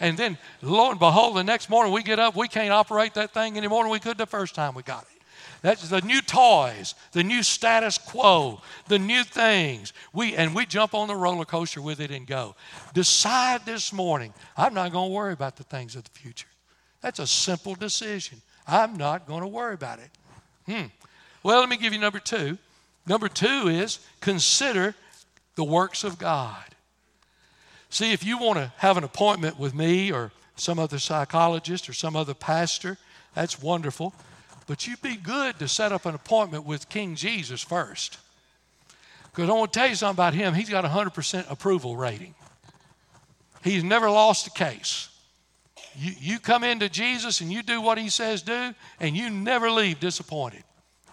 And 0.00 0.16
then, 0.16 0.38
lo 0.62 0.90
and 0.90 0.98
behold, 0.98 1.36
the 1.36 1.44
next 1.44 1.70
morning 1.70 1.92
we 1.92 2.02
get 2.02 2.18
up, 2.18 2.36
we 2.36 2.46
can't 2.46 2.72
operate 2.72 3.14
that 3.14 3.34
thing 3.34 3.56
anymore 3.56 3.82
than 3.82 3.90
we 3.90 3.98
could 3.98 4.18
the 4.18 4.26
first 4.26 4.54
time 4.54 4.74
we 4.74 4.82
got 4.82 5.02
it. 5.02 5.08
That's 5.60 5.88
the 5.88 6.00
new 6.02 6.20
toys, 6.20 6.94
the 7.12 7.24
new 7.24 7.42
status 7.42 7.98
quo, 7.98 8.60
the 8.86 8.98
new 8.98 9.24
things. 9.24 9.92
We 10.12 10.36
and 10.36 10.54
we 10.54 10.66
jump 10.66 10.94
on 10.94 11.08
the 11.08 11.16
roller 11.16 11.44
coaster 11.44 11.82
with 11.82 12.00
it 12.00 12.12
and 12.12 12.26
go. 12.26 12.54
Decide 12.94 13.66
this 13.66 13.92
morning, 13.92 14.32
I'm 14.56 14.72
not 14.72 14.92
going 14.92 15.10
to 15.10 15.14
worry 15.14 15.32
about 15.32 15.56
the 15.56 15.64
things 15.64 15.96
of 15.96 16.04
the 16.04 16.10
future. 16.10 16.46
That's 17.00 17.18
a 17.18 17.26
simple 17.26 17.74
decision. 17.74 18.40
I'm 18.68 18.96
not 18.96 19.26
going 19.26 19.40
to 19.40 19.48
worry 19.48 19.74
about 19.74 19.98
it. 19.98 20.10
Hmm. 20.70 20.86
Well, 21.42 21.58
let 21.60 21.68
me 21.68 21.76
give 21.76 21.92
you 21.92 21.98
number 21.98 22.20
two. 22.20 22.58
Number 23.08 23.28
two 23.28 23.68
is 23.68 24.00
consider 24.20 24.94
the 25.54 25.64
works 25.64 26.04
of 26.04 26.18
God. 26.18 26.62
See, 27.90 28.12
if 28.12 28.22
you 28.22 28.36
want 28.38 28.58
to 28.58 28.72
have 28.76 28.98
an 28.98 29.04
appointment 29.04 29.58
with 29.58 29.74
me 29.74 30.12
or 30.12 30.30
some 30.56 30.78
other 30.78 30.98
psychologist 30.98 31.88
or 31.88 31.94
some 31.94 32.14
other 32.14 32.34
pastor, 32.34 32.98
that's 33.34 33.62
wonderful. 33.62 34.14
But 34.66 34.86
you'd 34.86 35.00
be 35.00 35.16
good 35.16 35.58
to 35.58 35.68
set 35.68 35.90
up 35.90 36.04
an 36.04 36.14
appointment 36.14 36.66
with 36.66 36.90
King 36.90 37.14
Jesus 37.14 37.62
first. 37.62 38.18
Because 39.24 39.48
I 39.48 39.54
want 39.54 39.72
to 39.72 39.78
tell 39.78 39.88
you 39.88 39.94
something 39.94 40.16
about 40.16 40.34
him. 40.34 40.52
He's 40.52 40.68
got 40.68 40.84
a 40.84 40.88
100% 40.88 41.50
approval 41.50 41.96
rating. 41.96 42.34
He's 43.64 43.82
never 43.82 44.10
lost 44.10 44.46
a 44.46 44.50
case. 44.50 45.08
You, 45.96 46.12
you 46.20 46.38
come 46.38 46.62
into 46.62 46.90
Jesus 46.90 47.40
and 47.40 47.50
you 47.50 47.62
do 47.62 47.80
what 47.80 47.96
he 47.96 48.10
says 48.10 48.42
do, 48.42 48.74
and 49.00 49.16
you 49.16 49.30
never 49.30 49.70
leave 49.70 49.98
disappointed. 49.98 50.62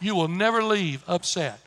You 0.01 0.15
will 0.15 0.27
never 0.27 0.61
leave 0.61 1.01
upset 1.07 1.64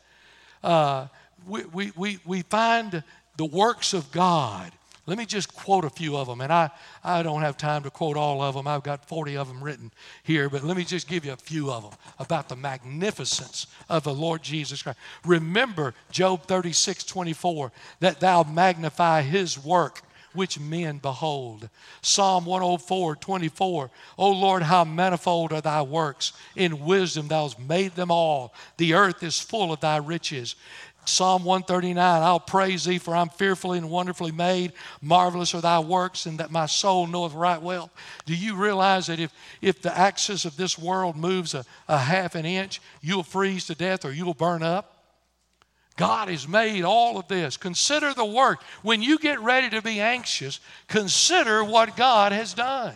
uh, 0.63 1.09
we, 1.47 1.65
we, 1.67 1.93
we, 1.97 2.19
we 2.25 2.43
find 2.43 3.03
the 3.37 3.45
works 3.45 3.95
of 3.95 4.11
God. 4.13 4.73
Let 5.07 5.17
me 5.17 5.25
just 5.25 5.55
quote 5.55 5.87
a 5.87 5.91
few 5.91 6.19
of 6.19 6.27
them, 6.27 6.43
and 6.43 6.53
I, 6.53 6.71
I 7.03 7.23
don't 7.23 7.41
have 7.41 7.57
time 7.57 7.83
to 7.85 7.91
quote 7.91 8.19
all 8.19 8.43
of 8.43 8.55
them. 8.55 8.69
I've 8.69 8.83
got 8.83 9.09
40 9.09 9.39
of 9.39 9.49
them 9.49 9.65
written 9.65 9.91
here, 10.23 10.51
but 10.51 10.63
let 10.63 10.77
me 10.77 10.85
just 10.85 11.09
give 11.09 11.25
you 11.25 11.33
a 11.33 11.37
few 11.37 11.71
of 11.71 11.83
them 11.83 11.93
about 12.19 12.51
the 12.51 12.57
magnificence 12.57 13.69
of 13.89 14.05
the 14.05 14.13
Lord 14.13 14.43
Jesus 14.43 14.83
Christ. 14.83 14.99
Remember 15.25 15.95
Job 16.11 16.43
36 16.43 17.05
24, 17.05 17.73
that 18.01 18.21
thou 18.21 18.43
magnify 18.43 19.23
his 19.23 19.59
work 19.59 20.03
which 20.39 20.59
men 20.59 20.97
behold. 20.99 21.69
Psalm 22.01 22.47
104, 22.47 23.17
24. 23.17 23.91
O 24.17 24.31
Lord, 24.31 24.63
how 24.63 24.85
manifold 24.85 25.53
are 25.53 25.61
thy 25.61 25.83
works. 25.83 26.33
In 26.57 26.87
wisdom 26.87 27.29
thou 27.29 27.43
hast 27.43 27.59
made 27.59 27.97
them 27.97 28.11
all. 28.11 28.55
The 28.77 28.95
earth 28.95 29.23
is 29.23 29.41
full 29.41 29.73
of 29.73 29.81
thy 29.81 29.97
riches. 29.97 30.55
Psalm 31.05 31.43
139, 31.45 32.23
I'll 32.23 32.39
praise 32.39 32.85
thee, 32.85 32.99
for 32.99 33.17
I'm 33.17 33.31
fearfully 33.31 33.79
and 33.79 33.91
wonderfully 33.91 34.31
made. 34.31 34.75
Marvelous 35.01 35.55
are 35.55 35.61
thy 35.61 35.81
works, 35.81 36.27
and 36.27 36.39
that 36.39 36.51
my 36.51 36.67
soul 36.67 37.07
knoweth 37.07 37.33
right 37.33 37.61
well. 37.61 37.91
Do 38.27 38.37
you 38.37 38.55
realize 38.55 39.07
that 39.07 39.19
if, 39.19 39.33
if 39.61 39.83
the 39.83 39.97
axis 39.97 40.45
of 40.45 40.57
this 40.57 40.79
world 40.79 41.17
moves 41.17 41.55
a, 41.55 41.65
a 41.89 41.99
half 41.99 42.35
an 42.35 42.45
inch, 42.45 42.81
you'll 43.01 43.23
freeze 43.23 43.67
to 43.67 43.75
death 43.75 44.05
or 44.05 44.13
you'll 44.13 44.35
burn 44.35 44.63
up? 44.63 44.98
God 45.99 46.29
has 46.29 46.49
made 46.49 46.85
all 46.85 47.19
of 47.19 47.29
this. 47.29 47.57
Consider 47.57 48.15
the 48.15 48.25
work. 48.25 48.63
When 48.83 49.03
you 49.03 49.19
get 49.19 49.41
ready 49.41 49.69
to 49.71 49.83
be 49.83 50.01
anxious, 50.01 50.61
consider 50.87 51.63
what 51.63 51.97
God 51.97 52.33
has 52.33 52.55
done. 52.55 52.95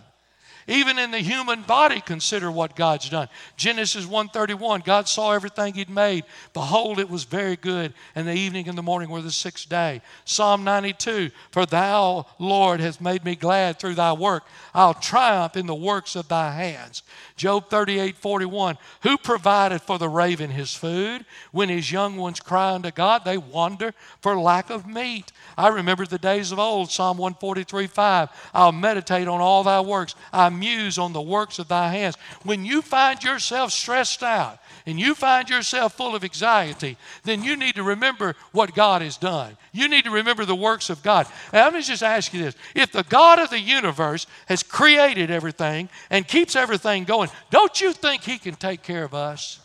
Even 0.66 0.98
in 0.98 1.10
the 1.10 1.18
human 1.18 1.62
body, 1.62 2.00
consider 2.00 2.50
what 2.50 2.76
God's 2.76 3.08
done. 3.08 3.28
Genesis 3.56 4.04
1:31, 4.06 4.84
God 4.84 5.08
saw 5.08 5.32
everything 5.32 5.74
He'd 5.74 5.90
made. 5.90 6.24
Behold, 6.52 6.98
it 6.98 7.10
was 7.10 7.24
very 7.24 7.56
good. 7.56 7.94
And 8.14 8.26
the 8.26 8.34
evening 8.34 8.68
and 8.68 8.78
the 8.78 8.82
morning 8.82 9.08
were 9.08 9.22
the 9.22 9.30
sixth 9.32 9.68
day. 9.68 10.02
Psalm 10.24 10.64
92, 10.64 11.30
for 11.50 11.66
thou, 11.66 12.26
Lord, 12.38 12.80
hast 12.80 13.00
made 13.00 13.24
me 13.24 13.34
glad 13.34 13.78
through 13.78 13.94
thy 13.94 14.12
work. 14.12 14.44
I'll 14.74 14.94
triumph 14.94 15.56
in 15.56 15.66
the 15.66 15.74
works 15.74 16.16
of 16.16 16.28
thy 16.28 16.52
hands. 16.52 17.02
Job 17.36 17.68
38.41 17.70 18.76
who 19.02 19.18
provided 19.18 19.82
for 19.82 19.98
the 19.98 20.08
raven 20.08 20.50
his 20.50 20.74
food? 20.74 21.24
When 21.50 21.68
his 21.68 21.90
young 21.90 22.16
ones 22.16 22.40
cry 22.40 22.72
unto 22.72 22.90
God, 22.90 23.24
they 23.24 23.38
wander 23.38 23.94
for 24.20 24.38
lack 24.38 24.70
of 24.70 24.86
meat. 24.86 25.32
I 25.56 25.68
remember 25.68 26.06
the 26.06 26.18
days 26.18 26.52
of 26.52 26.58
old, 26.58 26.90
Psalm 26.90 27.18
143, 27.18 27.86
5. 27.86 28.28
I'll 28.54 28.72
meditate 28.72 29.28
on 29.28 29.40
all 29.40 29.64
thy 29.64 29.80
works. 29.80 30.14
I 30.32 30.48
muse 30.52 30.98
on 30.98 31.12
the 31.12 31.20
works 31.20 31.58
of 31.58 31.68
thy 31.68 31.88
hands. 31.88 32.16
When 32.44 32.64
you 32.64 32.82
find 32.82 33.22
yourself 33.22 33.72
stressed 33.72 34.22
out 34.22 34.58
and 34.86 34.98
you 34.98 35.14
find 35.14 35.48
yourself 35.48 35.94
full 35.94 36.14
of 36.14 36.24
anxiety, 36.24 36.96
then 37.24 37.42
you 37.42 37.56
need 37.56 37.74
to 37.76 37.82
remember 37.82 38.34
what 38.52 38.74
God 38.74 39.02
has 39.02 39.16
done. 39.16 39.56
You 39.72 39.88
need 39.88 40.04
to 40.04 40.10
remember 40.10 40.44
the 40.44 40.54
works 40.54 40.90
of 40.90 41.02
God. 41.02 41.26
Now, 41.52 41.64
let 41.64 41.74
me 41.74 41.82
just 41.82 42.02
ask 42.02 42.32
you 42.32 42.42
this. 42.42 42.54
If 42.74 42.92
the 42.92 43.04
God 43.04 43.38
of 43.38 43.50
the 43.50 43.60
universe 43.60 44.26
has 44.46 44.62
created 44.62 45.30
everything 45.30 45.88
and 46.10 46.26
keeps 46.26 46.56
everything 46.56 47.04
going, 47.04 47.30
don't 47.50 47.80
you 47.80 47.92
think 47.92 48.22
He 48.22 48.38
can 48.38 48.54
take 48.54 48.82
care 48.82 49.04
of 49.04 49.14
us? 49.14 49.60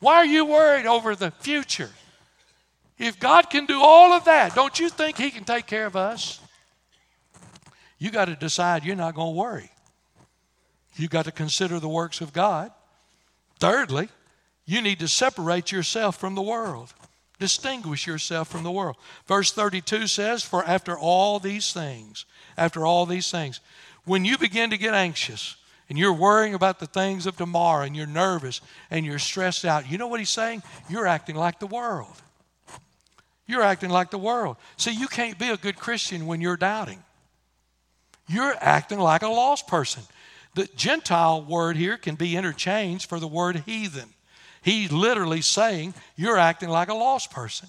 Why 0.00 0.16
are 0.16 0.26
you 0.26 0.44
worried 0.44 0.86
over 0.86 1.14
the 1.16 1.30
future? 1.30 1.90
If 2.98 3.18
God 3.20 3.50
can 3.50 3.66
do 3.66 3.80
all 3.82 4.12
of 4.12 4.24
that, 4.24 4.54
don't 4.54 4.78
you 4.78 4.88
think 4.88 5.16
He 5.16 5.30
can 5.30 5.44
take 5.44 5.66
care 5.66 5.86
of 5.86 5.96
us? 5.96 6.40
You 7.98 8.10
got 8.10 8.26
to 8.26 8.36
decide 8.36 8.84
you're 8.84 8.96
not 8.96 9.14
going 9.14 9.34
to 9.34 9.38
worry. 9.38 9.70
You 10.96 11.08
got 11.08 11.24
to 11.26 11.32
consider 11.32 11.78
the 11.78 11.88
works 11.88 12.20
of 12.20 12.32
God. 12.32 12.70
Thirdly, 13.58 14.08
you 14.64 14.82
need 14.82 15.00
to 15.00 15.08
separate 15.08 15.72
yourself 15.72 16.16
from 16.16 16.34
the 16.34 16.42
world. 16.42 16.92
Distinguish 17.38 18.06
yourself 18.06 18.48
from 18.48 18.64
the 18.64 18.70
world. 18.70 18.96
Verse 19.26 19.52
32 19.52 20.08
says, 20.08 20.42
For 20.42 20.64
after 20.64 20.98
all 20.98 21.38
these 21.38 21.72
things, 21.72 22.24
after 22.56 22.84
all 22.84 23.06
these 23.06 23.30
things, 23.30 23.60
when 24.04 24.24
you 24.24 24.38
begin 24.38 24.70
to 24.70 24.78
get 24.78 24.94
anxious 24.94 25.56
and 25.88 25.98
you're 25.98 26.12
worrying 26.12 26.54
about 26.54 26.80
the 26.80 26.86
things 26.86 27.26
of 27.26 27.36
tomorrow 27.36 27.84
and 27.84 27.94
you're 27.94 28.06
nervous 28.06 28.60
and 28.90 29.06
you're 29.06 29.20
stressed 29.20 29.64
out, 29.64 29.90
you 29.90 29.98
know 29.98 30.08
what 30.08 30.20
he's 30.20 30.30
saying? 30.30 30.62
You're 30.88 31.06
acting 31.06 31.36
like 31.36 31.60
the 31.60 31.66
world. 31.66 32.14
You're 33.46 33.62
acting 33.62 33.90
like 33.90 34.10
the 34.10 34.18
world. 34.18 34.56
See, 34.76 34.92
you 34.92 35.06
can't 35.06 35.38
be 35.38 35.48
a 35.48 35.56
good 35.56 35.76
Christian 35.76 36.26
when 36.26 36.40
you're 36.40 36.56
doubting. 36.56 37.02
You're 38.28 38.54
acting 38.60 38.98
like 38.98 39.22
a 39.22 39.28
lost 39.28 39.66
person. 39.66 40.02
The 40.54 40.68
Gentile 40.76 41.42
word 41.42 41.76
here 41.76 41.96
can 41.96 42.14
be 42.14 42.36
interchanged 42.36 43.08
for 43.08 43.20
the 43.20 43.28
word 43.28 43.62
heathen. 43.66 44.10
He's 44.62 44.92
literally 44.92 45.40
saying 45.40 45.94
you're 46.16 46.38
acting 46.38 46.68
like 46.68 46.88
a 46.88 46.94
lost 46.94 47.30
person. 47.30 47.68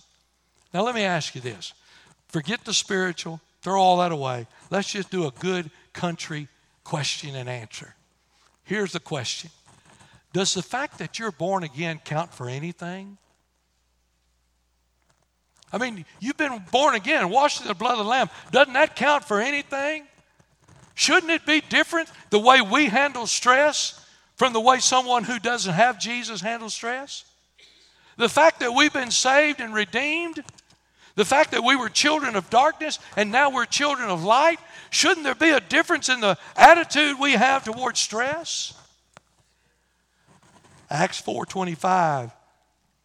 Now, 0.74 0.84
let 0.84 0.96
me 0.96 1.04
ask 1.04 1.34
you 1.36 1.42
this 1.42 1.74
forget 2.28 2.66
the 2.66 2.74
spiritual, 2.74 3.42
throw 3.62 3.80
all 3.80 3.98
that 3.98 4.12
away. 4.12 4.48
Let's 4.70 4.92
just 4.92 5.10
do 5.10 5.28
a 5.28 5.32
good 5.32 5.72
country 5.94 6.48
question 6.84 7.36
and 7.36 7.50
answer. 7.50 7.96
Here's 8.64 8.92
the 8.92 9.00
question 9.00 9.52
Does 10.34 10.54
the 10.54 10.62
fact 10.62 11.00
that 11.00 11.20
you're 11.20 11.32
born 11.32 11.64
again 11.64 12.00
count 12.04 12.34
for 12.34 12.50
anything? 12.50 13.18
I 15.72 15.78
mean, 15.78 16.06
you've 16.20 16.38
been 16.38 16.64
born 16.72 16.96
again, 16.96 17.30
washed 17.30 17.62
in 17.62 17.68
the 17.68 17.76
blood 17.76 17.94
of 17.94 18.00
the 18.00 18.10
Lamb. 18.10 18.30
Doesn't 18.52 18.74
that 18.74 18.96
count 18.96 19.24
for 19.24 19.40
anything? 19.40 20.08
Shouldn't 21.00 21.32
it 21.32 21.46
be 21.46 21.62
different 21.62 22.10
the 22.30 22.40
way 22.40 22.60
we 22.60 22.88
handle 22.88 23.26
stress 23.26 24.06
from 24.36 24.52
the 24.52 24.60
way 24.60 24.80
someone 24.80 25.24
who 25.24 25.40
doesn't 25.40 25.74
have 25.74 25.98
Jesus 25.98 26.42
handles 26.42 26.74
stress? 26.74 27.24
The 28.18 28.28
fact 28.28 28.60
that 28.60 28.74
we've 28.74 28.92
been 28.92 29.10
saved 29.10 29.62
and 29.62 29.74
redeemed, 29.74 30.44
the 31.16 31.24
fact 31.24 31.52
that 31.52 31.64
we 31.64 31.78
were 31.78 31.88
children 31.88 32.36
of 32.36 32.50
darkness 32.50 33.00
and 33.16 33.32
now 33.32 33.50
we're 33.50 33.64
children 33.64 34.10
of 34.10 34.26
light, 34.26 34.60
shouldn't 34.90 35.24
there 35.24 35.36
be 35.36 35.52
a 35.52 35.62
difference 35.62 36.10
in 36.10 36.20
the 36.20 36.38
attitude 36.58 37.18
we 37.18 37.32
have 37.32 37.64
towards 37.64 38.02
stress? 38.02 38.74
Acts 40.90 41.22
4:25 41.22 42.34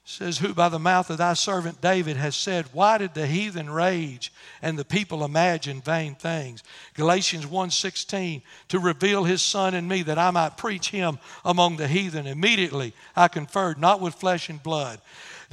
says, 0.04 0.38
Who 0.38 0.52
by 0.52 0.68
the 0.68 0.78
mouth 0.78 1.08
of 1.08 1.18
thy 1.18 1.32
servant 1.32 1.80
David 1.80 2.16
has 2.16 2.36
said, 2.36 2.66
Why 2.72 2.98
did 2.98 3.14
the 3.14 3.26
heathen 3.26 3.70
rage 3.70 4.32
and 4.60 4.78
the 4.78 4.84
people 4.84 5.24
imagine 5.24 5.80
vain 5.80 6.14
things? 6.14 6.62
Galatians 6.94 7.46
1:16, 7.46 8.42
to 8.68 8.78
reveal 8.78 9.24
his 9.24 9.40
son 9.40 9.74
in 9.74 9.88
me 9.88 10.02
that 10.02 10.18
I 10.18 10.30
might 10.30 10.58
preach 10.58 10.90
him 10.90 11.18
among 11.44 11.76
the 11.76 11.88
heathen. 11.88 12.26
Immediately 12.26 12.92
I 13.16 13.28
conferred, 13.28 13.78
not 13.78 14.00
with 14.00 14.14
flesh 14.14 14.50
and 14.50 14.62
blood, 14.62 15.00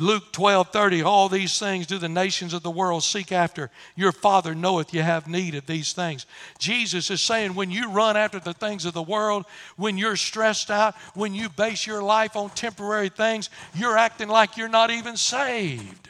Luke 0.01 0.31
12 0.31 0.70
30, 0.70 1.03
all 1.03 1.29
these 1.29 1.60
things 1.60 1.86
do 1.86 2.00
the 2.00 2.10
nations 2.10 2.53
of 2.53 2.63
the 2.63 2.72
world 2.72 3.03
seek 3.03 3.31
after. 3.31 3.70
Your 3.96 4.12
Father 4.12 4.55
knoweth 4.55 4.96
you 4.96 5.03
have 5.03 5.27
need 5.27 5.53
of 5.53 5.67
these 5.67 5.93
things. 5.93 6.25
Jesus 6.58 7.12
is 7.12 7.22
saying, 7.22 7.53
when 7.53 7.70
you 7.70 7.91
run 7.91 8.17
after 8.17 8.39
the 8.39 8.55
things 8.55 8.86
of 8.86 8.96
the 8.96 9.03
world, 9.03 9.46
when 9.77 10.00
you're 10.00 10.15
stressed 10.15 10.72
out, 10.72 10.96
when 11.13 11.36
you 11.36 11.50
base 11.50 11.86
your 11.86 12.01
life 12.01 12.36
on 12.36 12.50
temporary 12.50 13.10
things, 13.10 13.51
you're 13.75 13.96
acting 13.96 14.27
like 14.27 14.58
you're 14.58 14.67
not 14.67 14.89
even 14.89 15.15
saved. 15.15 16.10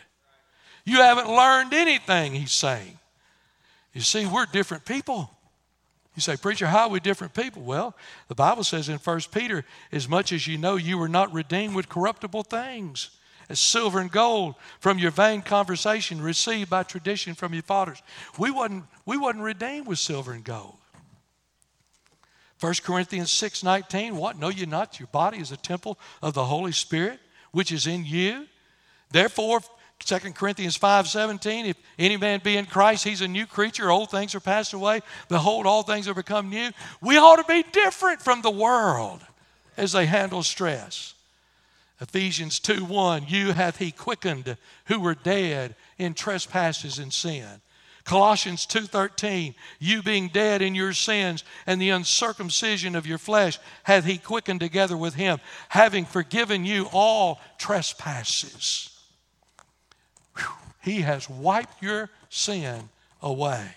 You 0.85 0.97
haven't 0.97 1.27
learned 1.27 1.73
anything, 1.73 2.33
he's 2.33 2.53
saying. 2.53 2.97
You 3.93 4.01
see, 4.01 4.25
we're 4.25 4.45
different 4.45 4.85
people. 4.85 5.29
You 6.15 6.21
say, 6.21 6.37
Preacher, 6.37 6.67
how 6.67 6.83
are 6.83 6.89
we 6.89 7.01
different 7.01 7.33
people? 7.33 7.61
Well, 7.61 7.93
the 8.29 8.35
Bible 8.35 8.63
says 8.63 8.87
in 8.87 8.99
1 8.99 9.19
Peter, 9.33 9.65
as 9.91 10.07
much 10.07 10.31
as 10.31 10.47
you 10.47 10.57
know 10.57 10.77
you 10.77 10.97
were 10.97 11.09
not 11.09 11.33
redeemed 11.33 11.75
with 11.75 11.89
corruptible 11.89 12.43
things 12.43 13.09
as 13.51 13.59
silver 13.59 13.99
and 13.99 14.09
gold 14.09 14.55
from 14.79 14.97
your 14.97 15.11
vain 15.11 15.41
conversation 15.41 16.21
received 16.21 16.69
by 16.69 16.83
tradition 16.83 17.35
from 17.35 17.53
your 17.53 17.63
fathers. 17.63 18.01
We 18.39 18.49
wasn't, 18.49 18.85
we 19.05 19.17
wasn't 19.17 19.43
redeemed 19.43 19.87
with 19.87 19.99
silver 19.99 20.31
and 20.31 20.43
gold. 20.43 20.77
1 22.61 22.73
Corinthians 22.83 23.29
6 23.31 23.63
19, 23.63 24.15
what? 24.15 24.39
Know 24.39 24.49
you 24.49 24.65
not 24.65 24.99
your 24.99 25.07
body 25.07 25.39
is 25.39 25.51
a 25.51 25.57
temple 25.57 25.99
of 26.21 26.33
the 26.33 26.45
Holy 26.45 26.71
Spirit, 26.71 27.19
which 27.51 27.71
is 27.71 27.87
in 27.87 28.05
you? 28.05 28.47
Therefore, 29.09 29.59
2 29.99 30.17
Corinthians 30.31 30.77
5 30.77 31.07
17, 31.07 31.65
if 31.65 31.77
any 31.99 32.15
man 32.15 32.39
be 32.41 32.55
in 32.55 32.65
Christ, 32.65 33.03
he's 33.03 33.21
a 33.21 33.27
new 33.27 33.45
creature. 33.45 33.91
Old 33.91 34.11
things 34.11 34.33
are 34.33 34.39
passed 34.39 34.71
away. 34.71 35.01
Behold, 35.27 35.65
all 35.65 35.83
things 35.83 36.07
are 36.07 36.13
become 36.13 36.49
new. 36.49 36.71
We 37.01 37.17
ought 37.17 37.35
to 37.35 37.43
be 37.43 37.63
different 37.71 38.21
from 38.21 38.41
the 38.41 38.51
world 38.51 39.21
as 39.75 39.91
they 39.91 40.05
handle 40.05 40.41
stress. 40.41 41.15
Ephesians 42.01 42.59
2 42.59 42.83
1, 42.83 43.25
you 43.27 43.53
hath 43.53 43.77
he 43.77 43.91
quickened 43.91 44.57
who 44.85 44.99
were 44.99 45.15
dead 45.15 45.75
in 45.99 46.15
trespasses 46.15 46.97
and 46.97 47.13
sin. 47.13 47.61
Colossians 48.03 48.65
2:13 48.65 49.53
you 49.79 50.01
being 50.01 50.27
dead 50.27 50.63
in 50.63 50.73
your 50.73 50.93
sins 50.93 51.43
and 51.67 51.79
the 51.79 51.91
uncircumcision 51.91 52.95
of 52.95 53.05
your 53.05 53.19
flesh 53.19 53.59
hath 53.83 54.05
he 54.05 54.17
quickened 54.17 54.59
together 54.59 54.97
with 54.97 55.13
him 55.13 55.39
having 55.69 56.05
forgiven 56.05 56.65
you 56.65 56.89
all 56.91 57.39
trespasses 57.59 58.89
Whew. 60.35 60.47
he 60.81 61.01
has 61.01 61.29
wiped 61.29 61.83
your 61.83 62.09
sin 62.29 62.89
away 63.21 63.75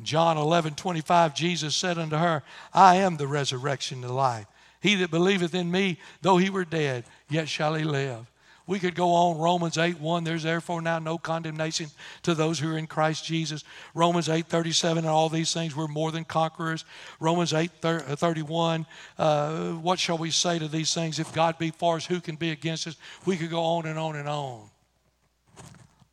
John 0.00 0.36
11:25 0.36 1.34
Jesus 1.34 1.74
said 1.74 1.98
unto 1.98 2.16
her 2.16 2.44
I 2.72 2.96
am 2.96 3.16
the 3.16 3.26
resurrection 3.26 4.02
and 4.02 4.10
the 4.10 4.12
life 4.12 4.46
he 4.80 4.96
that 4.96 5.10
believeth 5.10 5.54
in 5.54 5.70
me, 5.70 5.98
though 6.22 6.38
he 6.38 6.50
were 6.50 6.64
dead, 6.64 7.04
yet 7.28 7.48
shall 7.48 7.74
he 7.74 7.84
live. 7.84 8.26
We 8.70 8.78
could 8.78 8.94
go 8.94 9.14
on. 9.14 9.38
Romans 9.38 9.78
8 9.78 9.98
1, 9.98 10.22
there's 10.22 10.44
therefore 10.44 10.80
now 10.80 11.00
no 11.00 11.18
condemnation 11.18 11.88
to 12.22 12.36
those 12.36 12.60
who 12.60 12.72
are 12.72 12.78
in 12.78 12.86
Christ 12.86 13.24
Jesus. 13.24 13.64
Romans 13.94 14.28
8 14.28 14.46
37, 14.46 14.98
and 14.98 15.08
all 15.08 15.28
these 15.28 15.52
things, 15.52 15.74
we're 15.74 15.88
more 15.88 16.12
than 16.12 16.24
conquerors. 16.24 16.84
Romans 17.18 17.52
8 17.52 17.68
uh, 17.82 17.98
31, 18.14 18.86
uh, 19.18 19.72
what 19.72 19.98
shall 19.98 20.18
we 20.18 20.30
say 20.30 20.60
to 20.60 20.68
these 20.68 20.94
things? 20.94 21.18
If 21.18 21.34
God 21.34 21.58
be 21.58 21.72
for 21.72 21.96
us, 21.96 22.06
who 22.06 22.20
can 22.20 22.36
be 22.36 22.50
against 22.50 22.86
us? 22.86 22.96
We 23.26 23.36
could 23.36 23.50
go 23.50 23.60
on 23.60 23.86
and 23.86 23.98
on 23.98 24.14
and 24.14 24.28
on. 24.28 24.70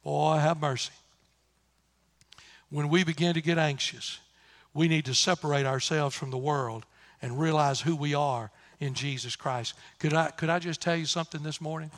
Boy, 0.03 0.37
have 0.37 0.59
mercy. 0.59 0.93
When 2.71 2.89
we 2.89 3.03
begin 3.03 3.35
to 3.35 3.41
get 3.41 3.59
anxious, 3.59 4.19
we 4.73 4.87
need 4.87 5.05
to 5.05 5.13
separate 5.13 5.67
ourselves 5.67 6.15
from 6.15 6.31
the 6.31 6.37
world 6.39 6.87
and 7.21 7.39
realize 7.39 7.81
who 7.81 7.95
we 7.95 8.15
are 8.15 8.51
in 8.79 8.93
Jesus 8.93 9.35
Christ. 9.35 9.73
Could 9.99 10.13
I, 10.13 10.31
could 10.31 10.49
I 10.49 10.59
just 10.59 10.81
tell 10.81 10.95
you 10.95 11.05
something 11.05 11.43
this 11.43 11.59
morning? 11.59 11.91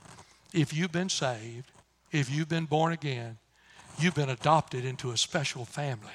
If 0.54 0.74
you've 0.74 0.92
been 0.92 1.10
saved, 1.10 1.72
if 2.12 2.30
you've 2.30 2.50
been 2.50 2.66
born 2.66 2.94
again, 2.94 3.38
you've 4.00 4.16
been 4.16 4.30
adopted 4.30 4.86
into 4.86 5.12
a 5.12 5.18
special 5.18 5.66
family. 5.66 6.08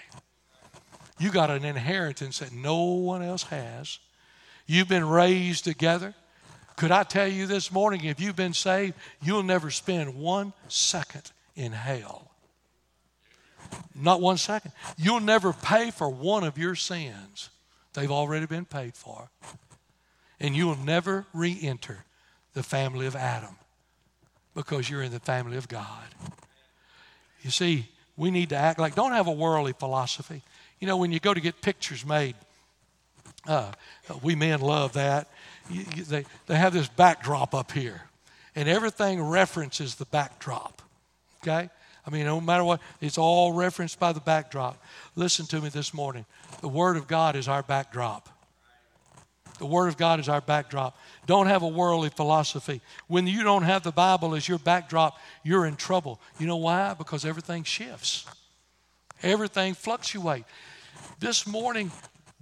You 1.19 1.31
got 1.31 1.51
an 1.51 1.65
inheritance 1.65 2.41
that 2.41 2.53
no 2.53 2.83
one 2.85 3.23
else 3.23 3.45
has. 3.45 3.99
You've 4.67 4.89
been 4.89 5.09
raised 5.09 5.65
together. 5.65 6.15
Could 6.77 6.91
I 6.91 7.05
tell 7.05 7.29
you 7.29 7.47
this 7.47 7.71
morning, 7.71 8.05
if 8.05 8.21
you've 8.21 8.35
been 8.35 8.55
saved, 8.55 8.95
you'll 9.23 9.45
never 9.45 9.71
spend 9.71 10.17
one 10.17 10.53
second 10.69 11.31
in 11.55 11.71
hell. 11.71 12.33
Not 13.95 14.21
one 14.21 14.39
second. 14.39 14.73
You'll 14.97 15.21
never 15.21 15.53
pay 15.53 15.91
for 15.91 16.09
one 16.09 16.43
of 16.43 16.59
your 16.59 16.75
sins. 16.75 17.51
They've 17.93 18.11
already 18.11 18.47
been 18.47 18.65
paid 18.65 18.95
for. 18.95 19.31
And 20.45 20.55
you 20.55 20.67
will 20.67 20.77
never 20.77 21.25
re 21.33 21.59
enter 21.63 22.05
the 22.53 22.63
family 22.63 23.07
of 23.07 23.17
Adam 23.17 23.57
because 24.55 24.91
you're 24.91 25.01
in 25.01 25.11
the 25.11 25.19
family 25.19 25.57
of 25.57 25.69
God. 25.69 26.05
You 27.41 27.51
see, 27.51 27.89
we 28.19 28.31
need 28.31 28.51
to 28.51 28.57
act 28.57 28.79
like, 28.79 28.95
don't 28.95 29.13
have 29.13 29.27
a 29.27 29.33
worldly 29.33 29.73
philosophy. 29.73 30.43
You 30.81 30.87
know, 30.87 30.99
when 30.99 31.13
you 31.13 31.19
go 31.19 31.33
to 31.33 31.41
get 31.41 31.63
pictures 31.63 32.05
made, 32.05 32.35
uh, 33.47 33.73
we 34.23 34.35
men 34.35 34.61
love 34.61 34.93
that. 34.93 35.29
You, 35.71 35.87
you, 35.97 36.05
they, 36.05 36.27
they 36.47 36.57
have 36.57 36.75
this 36.75 36.89
backdrop 36.89 37.55
up 37.55 37.73
here, 37.73 38.03
and 38.55 38.69
everything 38.69 39.23
references 39.23 39.95
the 39.95 40.05
backdrop. 40.05 40.83
Okay? 41.43 41.71
I 42.07 42.11
mean, 42.11 42.27
no 42.27 42.39
matter 42.39 42.65
what, 42.65 42.83
it's 43.01 43.17
all 43.17 43.55
referenced 43.55 43.99
by 43.99 44.13
the 44.13 44.21
backdrop. 44.21 44.77
Listen 45.17 45.47
to 45.47 45.63
me 45.63 45.71
this 45.71 45.95
morning. 45.95 46.27
The 46.61 46.69
Word 46.69 46.99
of 46.99 47.07
God 47.07 47.35
is 47.35 47.49
our 47.49 47.63
backdrop. 47.63 48.29
The 49.59 49.67
Word 49.67 49.89
of 49.89 49.97
God 49.97 50.19
is 50.19 50.29
our 50.29 50.41
backdrop. 50.41 50.99
Don't 51.27 51.47
have 51.47 51.63
a 51.63 51.69
worldly 51.69 52.11
philosophy. 52.11 52.81
When 53.07 53.27
you 53.27 53.45
don't 53.45 53.63
have 53.63 53.83
the 53.83 53.93
Bible 53.93 54.35
as 54.35 54.49
your 54.49 54.59
backdrop, 54.59 55.19
you're 55.45 55.67
in 55.67 55.77
trouble. 55.77 56.21
You 56.39 56.47
know 56.47 56.57
why? 56.57 56.95
Because 56.95 57.25
everything 57.25 57.63
shifts, 57.63 58.27
everything 59.23 59.75
fluctuates. 59.75 60.49
This 61.21 61.47
morning, 61.47 61.91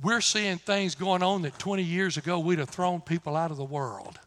we're 0.02 0.20
seeing 0.20 0.58
things 0.58 0.94
going 0.94 1.22
on 1.22 1.42
that 1.42 1.58
20 1.58 1.82
years 1.82 2.16
ago 2.16 2.38
we'd 2.38 2.58
have 2.58 2.70
thrown 2.70 3.00
people 3.00 3.36
out 3.36 3.50
of 3.50 3.56
the 3.56 3.64
world. 3.64 4.18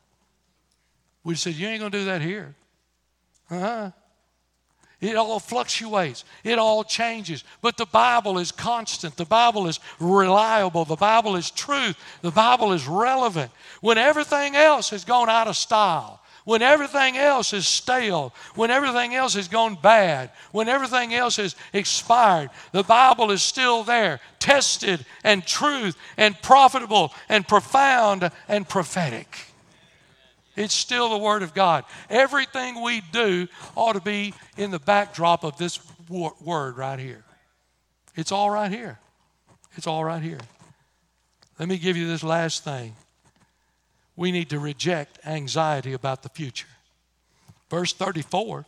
We 1.23 1.35
said, 1.35 1.55
You 1.55 1.67
ain't 1.67 1.79
going 1.79 1.91
to 1.91 1.97
do 1.99 2.05
that 2.05 2.21
here. 2.21 2.55
Uh 3.49 3.59
huh. 3.59 3.91
It 5.05 5.15
all 5.15 5.39
fluctuates, 5.39 6.25
it 6.43 6.57
all 6.57 6.83
changes. 6.83 7.43
But 7.61 7.77
the 7.77 7.85
Bible 7.85 8.39
is 8.39 8.51
constant, 8.51 9.15
the 9.17 9.25
Bible 9.25 9.67
is 9.67 9.79
reliable, 9.99 10.83
the 10.83 10.95
Bible 10.95 11.35
is 11.35 11.51
truth, 11.51 11.95
the 12.23 12.31
Bible 12.31 12.73
is 12.73 12.87
relevant. 12.87 13.51
When 13.81 13.99
everything 13.99 14.55
else 14.55 14.89
has 14.89 15.05
gone 15.05 15.29
out 15.29 15.47
of 15.47 15.55
style, 15.55 16.21
when 16.43 16.63
everything 16.63 17.17
else 17.17 17.53
is 17.53 17.67
stale, 17.67 18.33
when 18.55 18.71
everything 18.71 19.13
else 19.13 19.35
has 19.35 19.47
gone 19.47 19.77
bad, 19.79 20.31
when 20.51 20.69
everything 20.69 21.13
else 21.13 21.35
has 21.35 21.55
expired, 21.71 22.49
the 22.71 22.83
Bible 22.83 23.29
is 23.29 23.43
still 23.43 23.83
there, 23.83 24.19
tested 24.39 25.05
and 25.23 25.45
truth 25.45 25.95
and 26.17 26.39
profitable 26.41 27.13
and 27.29 27.47
profound 27.47 28.31
and 28.47 28.67
prophetic. 28.67 29.54
It's 30.55 30.73
still 30.73 31.09
the 31.09 31.17
Word 31.17 31.43
of 31.43 31.53
God. 31.53 31.83
Everything 32.09 32.81
we 32.81 33.01
do 33.11 33.47
ought 33.75 33.93
to 33.93 34.01
be 34.01 34.33
in 34.57 34.71
the 34.71 34.79
backdrop 34.79 35.43
of 35.43 35.57
this 35.57 35.79
word 36.09 36.77
right 36.77 36.99
here. 36.99 37.23
It's 38.15 38.31
all 38.31 38.49
right 38.49 38.71
here. 38.71 38.99
It's 39.75 39.87
all 39.87 40.03
right 40.03 40.21
here. 40.21 40.39
Let 41.59 41.67
me 41.67 41.77
give 41.77 41.97
you 41.97 42.07
this 42.07 42.23
last 42.23 42.63
thing. 42.63 42.95
We 44.15 44.31
need 44.31 44.49
to 44.51 44.59
reject 44.59 45.19
anxiety 45.25 45.93
about 45.93 46.23
the 46.23 46.29
future. 46.29 46.67
Verse 47.69 47.93
34 47.93 48.65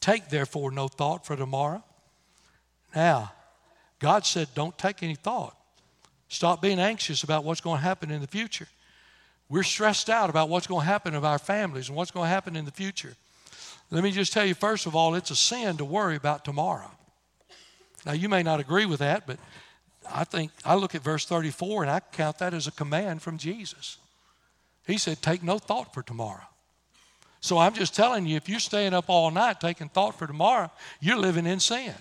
Take 0.00 0.30
therefore 0.30 0.70
no 0.70 0.88
thought 0.88 1.26
for 1.26 1.36
tomorrow. 1.36 1.84
Now, 2.94 3.32
God 3.98 4.24
said, 4.24 4.48
Don't 4.54 4.76
take 4.78 5.02
any 5.02 5.14
thought. 5.14 5.54
Stop 6.28 6.62
being 6.62 6.78
anxious 6.78 7.22
about 7.22 7.44
what's 7.44 7.60
going 7.60 7.78
to 7.78 7.82
happen 7.82 8.10
in 8.10 8.20
the 8.20 8.26
future. 8.26 8.68
We're 9.50 9.64
stressed 9.64 10.08
out 10.08 10.30
about 10.30 10.48
what's 10.48 10.68
going 10.68 10.82
to 10.82 10.86
happen 10.86 11.14
of 11.14 11.24
our 11.24 11.38
families 11.38 11.88
and 11.88 11.96
what's 11.96 12.12
going 12.12 12.26
to 12.26 12.30
happen 12.30 12.54
in 12.54 12.64
the 12.64 12.70
future. 12.70 13.16
Let 13.90 14.04
me 14.04 14.12
just 14.12 14.32
tell 14.32 14.46
you, 14.46 14.54
first 14.54 14.86
of 14.86 14.94
all, 14.94 15.16
it's 15.16 15.32
a 15.32 15.36
sin 15.36 15.76
to 15.78 15.84
worry 15.84 16.14
about 16.14 16.44
tomorrow. 16.44 16.90
Now, 18.06 18.12
you 18.12 18.28
may 18.28 18.44
not 18.44 18.60
agree 18.60 18.86
with 18.86 19.00
that, 19.00 19.26
but 19.26 19.38
I 20.08 20.22
think 20.22 20.52
I 20.64 20.76
look 20.76 20.94
at 20.94 21.02
verse 21.02 21.26
34 21.26 21.82
and 21.82 21.90
I 21.90 22.00
count 22.00 22.38
that 22.38 22.54
as 22.54 22.68
a 22.68 22.72
command 22.72 23.22
from 23.22 23.36
Jesus. 23.36 23.98
He 24.86 24.96
said, 24.96 25.20
Take 25.20 25.42
no 25.42 25.58
thought 25.58 25.92
for 25.92 26.02
tomorrow. 26.02 26.46
So 27.40 27.58
I'm 27.58 27.74
just 27.74 27.94
telling 27.94 28.26
you, 28.26 28.36
if 28.36 28.48
you're 28.48 28.60
staying 28.60 28.94
up 28.94 29.06
all 29.08 29.30
night 29.30 29.60
taking 29.60 29.88
thought 29.88 30.16
for 30.16 30.26
tomorrow, 30.26 30.70
you're 31.00 31.16
living 31.16 31.46
in 31.46 31.58
sin. 31.58 31.94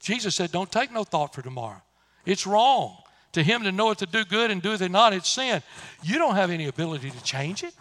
Jesus 0.00 0.36
said, 0.36 0.52
Don't 0.52 0.70
take 0.70 0.92
no 0.92 1.02
thought 1.02 1.34
for 1.34 1.42
tomorrow. 1.42 1.82
It's 2.24 2.46
wrong. 2.46 2.98
To 3.34 3.42
him 3.42 3.64
to 3.64 3.72
know 3.72 3.90
it 3.90 3.98
to 3.98 4.06
do 4.06 4.24
good 4.24 4.50
and 4.50 4.62
do 4.62 4.72
it 4.72 4.90
not, 4.90 5.12
it's 5.12 5.28
sin. 5.28 5.62
You 6.02 6.18
don't 6.18 6.36
have 6.36 6.50
any 6.50 6.66
ability 6.66 7.10
to 7.10 7.22
change 7.22 7.62
it. 7.62 7.74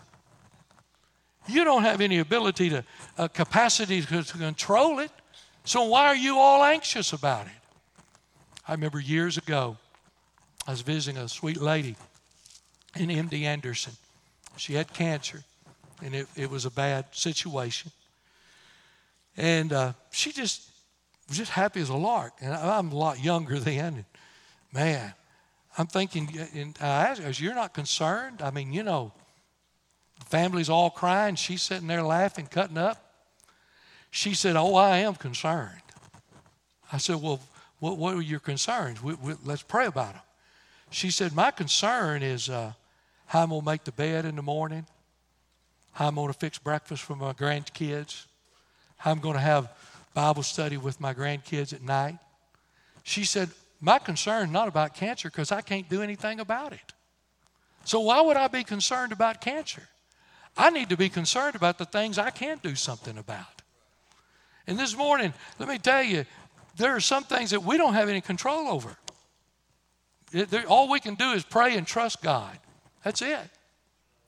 You 1.47 1.63
don't 1.63 1.83
have 1.83 2.01
any 2.01 2.19
ability 2.19 2.69
to, 2.69 2.83
uh, 3.17 3.27
capacity 3.27 4.01
to, 4.01 4.23
to 4.23 4.37
control 4.37 4.99
it. 4.99 5.11
So 5.65 5.83
why 5.83 6.07
are 6.07 6.15
you 6.15 6.37
all 6.37 6.63
anxious 6.63 7.13
about 7.13 7.45
it? 7.45 7.53
I 8.67 8.71
remember 8.71 8.99
years 8.99 9.37
ago, 9.37 9.77
I 10.67 10.71
was 10.71 10.81
visiting 10.81 11.21
a 11.21 11.27
sweet 11.27 11.61
lady 11.61 11.95
in 12.95 13.09
MD 13.09 13.43
Anderson. 13.43 13.93
She 14.57 14.73
had 14.73 14.93
cancer, 14.93 15.43
and 16.01 16.15
it, 16.15 16.27
it 16.35 16.49
was 16.49 16.65
a 16.65 16.71
bad 16.71 17.05
situation. 17.11 17.91
And 19.35 19.73
uh, 19.73 19.93
she 20.11 20.31
just 20.31 20.69
was 21.27 21.37
just 21.37 21.51
happy 21.51 21.81
as 21.81 21.89
a 21.89 21.95
lark. 21.95 22.33
And 22.41 22.53
I'm 22.53 22.91
a 22.91 22.95
lot 22.95 23.23
younger 23.23 23.59
then. 23.71 24.05
Man, 24.71 25.13
I'm 25.77 25.87
thinking, 25.87 26.29
and 26.53 26.77
I 26.79 27.15
you're 27.35 27.55
not 27.55 27.73
concerned? 27.73 28.41
I 28.41 28.51
mean, 28.51 28.73
you 28.73 28.83
know, 28.83 29.11
the 30.19 30.25
family's 30.25 30.69
all 30.69 30.89
crying. 30.89 31.35
She's 31.35 31.63
sitting 31.63 31.87
there 31.87 32.03
laughing, 32.03 32.47
cutting 32.47 32.77
up. 32.77 33.03
She 34.11 34.35
said, 34.35 34.55
Oh, 34.55 34.75
I 34.75 34.99
am 34.99 35.15
concerned. 35.15 35.81
I 36.91 36.97
said, 36.97 37.15
Well, 37.15 37.39
what, 37.79 37.97
what 37.97 38.13
are 38.15 38.21
your 38.21 38.39
concerns? 38.39 39.01
We, 39.01 39.15
we, 39.15 39.33
let's 39.43 39.63
pray 39.63 39.87
about 39.87 40.13
them. 40.13 40.21
She 40.91 41.09
said, 41.09 41.33
My 41.33 41.49
concern 41.49 42.21
is 42.21 42.49
uh, 42.49 42.73
how 43.25 43.41
I'm 43.41 43.49
going 43.49 43.61
to 43.61 43.65
make 43.65 43.83
the 43.83 43.91
bed 43.91 44.25
in 44.25 44.35
the 44.35 44.43
morning, 44.43 44.85
how 45.93 46.07
I'm 46.07 46.15
going 46.15 46.31
to 46.31 46.37
fix 46.37 46.59
breakfast 46.59 47.01
for 47.01 47.15
my 47.15 47.33
grandkids, 47.33 48.25
how 48.97 49.11
I'm 49.11 49.19
going 49.19 49.35
to 49.35 49.41
have 49.41 49.71
Bible 50.13 50.43
study 50.43 50.77
with 50.77 51.01
my 51.01 51.15
grandkids 51.15 51.73
at 51.73 51.81
night. 51.81 52.19
She 53.01 53.25
said, 53.25 53.49
My 53.83 53.99
concern 53.99 54.45
is 54.45 54.51
not 54.51 54.69
about 54.69 54.93
cancer 54.93 55.29
because 55.29 55.51
I 55.51 55.59
can't 55.59 55.89
do 55.89 56.01
anything 56.01 56.39
about 56.39 56.71
it. 56.71 56.93
So 57.83 57.99
why 57.99 58.21
would 58.21 58.37
I 58.37 58.47
be 58.47 58.63
concerned 58.63 59.11
about 59.11 59.41
cancer? 59.41 59.83
I 60.55 60.69
need 60.69 60.87
to 60.87 60.95
be 60.95 61.09
concerned 61.09 61.55
about 61.55 61.77
the 61.77 61.83
things 61.83 62.17
I 62.17 62.29
can 62.29 62.61
do 62.63 62.75
something 62.75 63.17
about. 63.17 63.61
And 64.67 64.79
this 64.79 64.95
morning, 64.95 65.33
let 65.59 65.67
me 65.67 65.79
tell 65.79 66.01
you, 66.01 66.23
there 66.77 66.95
are 66.95 67.01
some 67.01 67.25
things 67.25 67.49
that 67.49 67.61
we 67.65 67.77
don't 67.77 67.93
have 67.93 68.07
any 68.07 68.21
control 68.21 68.69
over. 68.69 68.95
All 70.69 70.89
we 70.89 71.01
can 71.01 71.15
do 71.15 71.31
is 71.31 71.43
pray 71.43 71.75
and 71.75 71.85
trust 71.85 72.21
God. 72.21 72.57
That's 73.03 73.21
it. 73.21 73.49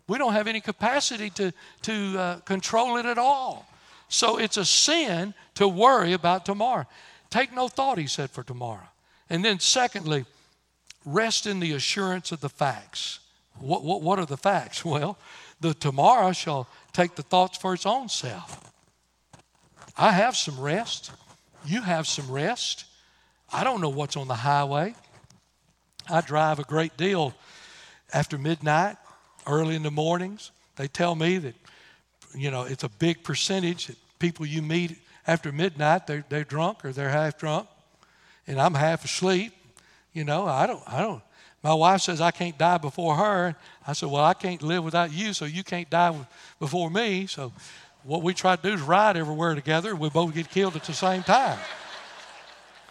We 0.10 0.18
don't 0.18 0.34
have 0.34 0.48
any 0.48 0.60
capacity 0.60 1.30
to, 1.30 1.54
to 1.84 2.20
uh, 2.20 2.40
control 2.40 2.98
it 2.98 3.06
at 3.06 3.18
all. 3.18 3.66
So 4.10 4.38
it's 4.38 4.58
a 4.58 4.66
sin 4.66 5.34
to 5.54 5.66
worry 5.66 6.12
about 6.12 6.46
tomorrow. 6.46 6.88
Take 7.30 7.54
no 7.54 7.70
thought, 7.70 7.98
he 7.98 8.08
said, 8.08 8.32
for 8.32 8.44
tomorrow. 8.44 8.90
And 9.30 9.44
then, 9.44 9.60
secondly, 9.60 10.26
rest 11.06 11.48
in 11.48 11.60
the 11.60 11.74
assurance 11.74 12.32
of 12.32 12.42
the 12.42 12.50
facts. 12.50 13.20
What, 13.60 13.84
what, 13.84 14.02
what 14.02 14.20
are 14.20 14.26
the 14.26 14.38
facts? 14.38 14.84
Well, 14.86 15.18
the 15.62 15.74
tomorrow 15.74 16.34
shall 16.34 16.68
take 16.92 17.16
the 17.16 17.24
thoughts 17.24 17.58
for 17.58 17.74
its 17.74 17.86
own 17.86 18.10
self. 18.10 18.72
I 19.98 20.12
have 20.12 20.36
some 20.36 20.60
rest. 20.60 21.12
You 21.66 21.82
have 21.82 22.08
some 22.08 22.30
rest. 22.30 22.86
I 23.52 23.64
don't 23.64 23.80
know 23.80 23.90
what's 23.90 24.18
on 24.18 24.28
the 24.28 24.36
highway. 24.36 24.96
I 26.10 26.22
drive 26.22 26.60
a 26.60 26.64
great 26.64 26.98
deal 26.98 27.34
after 28.14 28.38
midnight, 28.38 28.98
early 29.48 29.76
in 29.76 29.84
the 29.84 29.92
mornings. 29.92 30.52
They 30.76 30.88
tell 30.88 31.16
me 31.16 31.38
that, 31.38 31.56
you 32.36 32.52
know, 32.52 32.64
it's 32.64 32.84
a 32.84 32.90
big 32.90 33.24
percentage 33.24 33.88
that 33.88 33.98
people 34.20 34.46
you 34.46 34.62
meet 34.62 34.98
after 35.28 35.52
midnight, 35.52 36.06
they're, 36.06 36.24
they're 36.30 36.44
drunk 36.44 36.86
or 36.86 36.92
they're 36.92 37.10
half 37.10 37.38
drunk. 37.38 37.68
And 38.48 38.60
I'm 38.60 38.74
half 38.74 39.06
asleep. 39.06 39.54
You 40.14 40.24
know, 40.24 40.46
I 40.46 40.68
don't, 40.68 40.82
I 40.88 41.02
don't. 41.02 41.22
My 41.64 41.74
wife 41.74 42.02
says 42.02 42.22
I 42.22 42.32
can't 42.32 42.58
die 42.58 42.78
before 42.78 43.16
her. 43.16 43.56
I 43.88 43.94
said, 43.94 44.10
well, 44.10 44.24
I 44.24 44.36
can't 44.36 44.62
live 44.62 44.84
without 44.84 45.12
you, 45.12 45.34
so 45.34 45.46
you 45.46 45.64
can't 45.64 45.90
die 45.90 46.16
before 46.60 46.92
me. 46.92 47.26
So 47.26 47.52
what 48.04 48.22
we 48.22 48.34
try 48.36 48.56
to 48.56 48.62
do 48.62 48.74
is 48.74 48.82
ride 48.82 49.18
everywhere 49.18 49.56
together. 49.56 49.90
and 49.90 50.00
We 50.00 50.10
both 50.10 50.34
get 50.34 50.50
killed 50.50 50.76
at 50.76 50.84
the 50.84 50.94
same 50.94 51.24
time. 51.24 51.58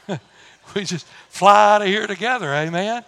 we 0.75 0.85
just 0.85 1.07
fly 1.29 1.77
out 1.77 1.83
of 1.83 1.89
here 1.89 2.07
together, 2.09 2.53
amen? 2.53 3.05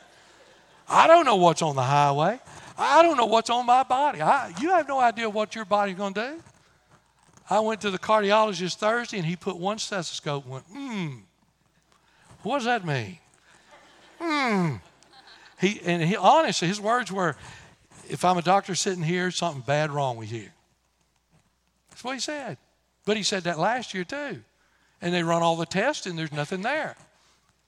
I 0.89 1.09
don't 1.09 1.25
know 1.25 1.37
what's 1.37 1.63
on 1.63 1.75
the 1.75 1.83
highway. 1.83 2.39
I 2.79 3.03
don't 3.03 3.17
know 3.17 3.27
what's 3.27 3.51
on 3.51 3.67
my 3.67 3.83
body. 3.83 4.21
I, 4.21 4.55
you 4.61 4.71
have 4.71 4.87
no 4.87 5.01
idea 5.01 5.29
what 5.29 5.55
your 5.55 5.65
body's 5.65 5.97
going 5.97 6.15
to 6.15 6.29
do. 6.31 6.43
I 7.49 7.61
went 7.61 7.81
to 7.81 7.91
the 7.91 7.99
cardiologist 7.99 8.77
Thursday 8.77 9.19
and 9.19 9.27
he 9.27 9.37
put 9.37 9.57
one 9.57 9.79
stethoscope 9.79 10.45
and 10.45 10.53
went, 10.53 10.65
hmm, 10.67 11.15
what 12.47 12.59
does 12.59 12.67
that 12.67 12.85
mean? 12.85 13.19
Hmm. 14.21 14.77
He, 15.61 15.81
and 15.85 16.03
he, 16.03 16.17
honestly, 16.17 16.69
his 16.69 16.81
words 16.81 17.11
were, 17.11 17.37
if 18.09 18.25
I'm 18.25 18.39
a 18.39 18.43
doctor 18.43 18.75
sitting 18.75 19.03
here, 19.03 19.31
something 19.31 19.63
bad 19.67 19.91
wrong 19.91 20.17
with 20.17 20.31
you. 20.31 20.49
That's 21.91 22.05
what 22.05 22.15
he 22.15 22.21
said. 22.21 22.59
But 23.05 23.17
he 23.17 23.23
said 23.23 23.45
that 23.45 23.59
last 23.59 23.95
year 23.95 24.05
too. 24.05 24.43
And 25.03 25.13
they 25.13 25.23
run 25.23 25.43
all 25.43 25.57
the 25.57 25.67
tests 25.67 26.07
and 26.07 26.19
there's 26.19 26.33
nothing 26.33 26.63
there. 26.63 26.97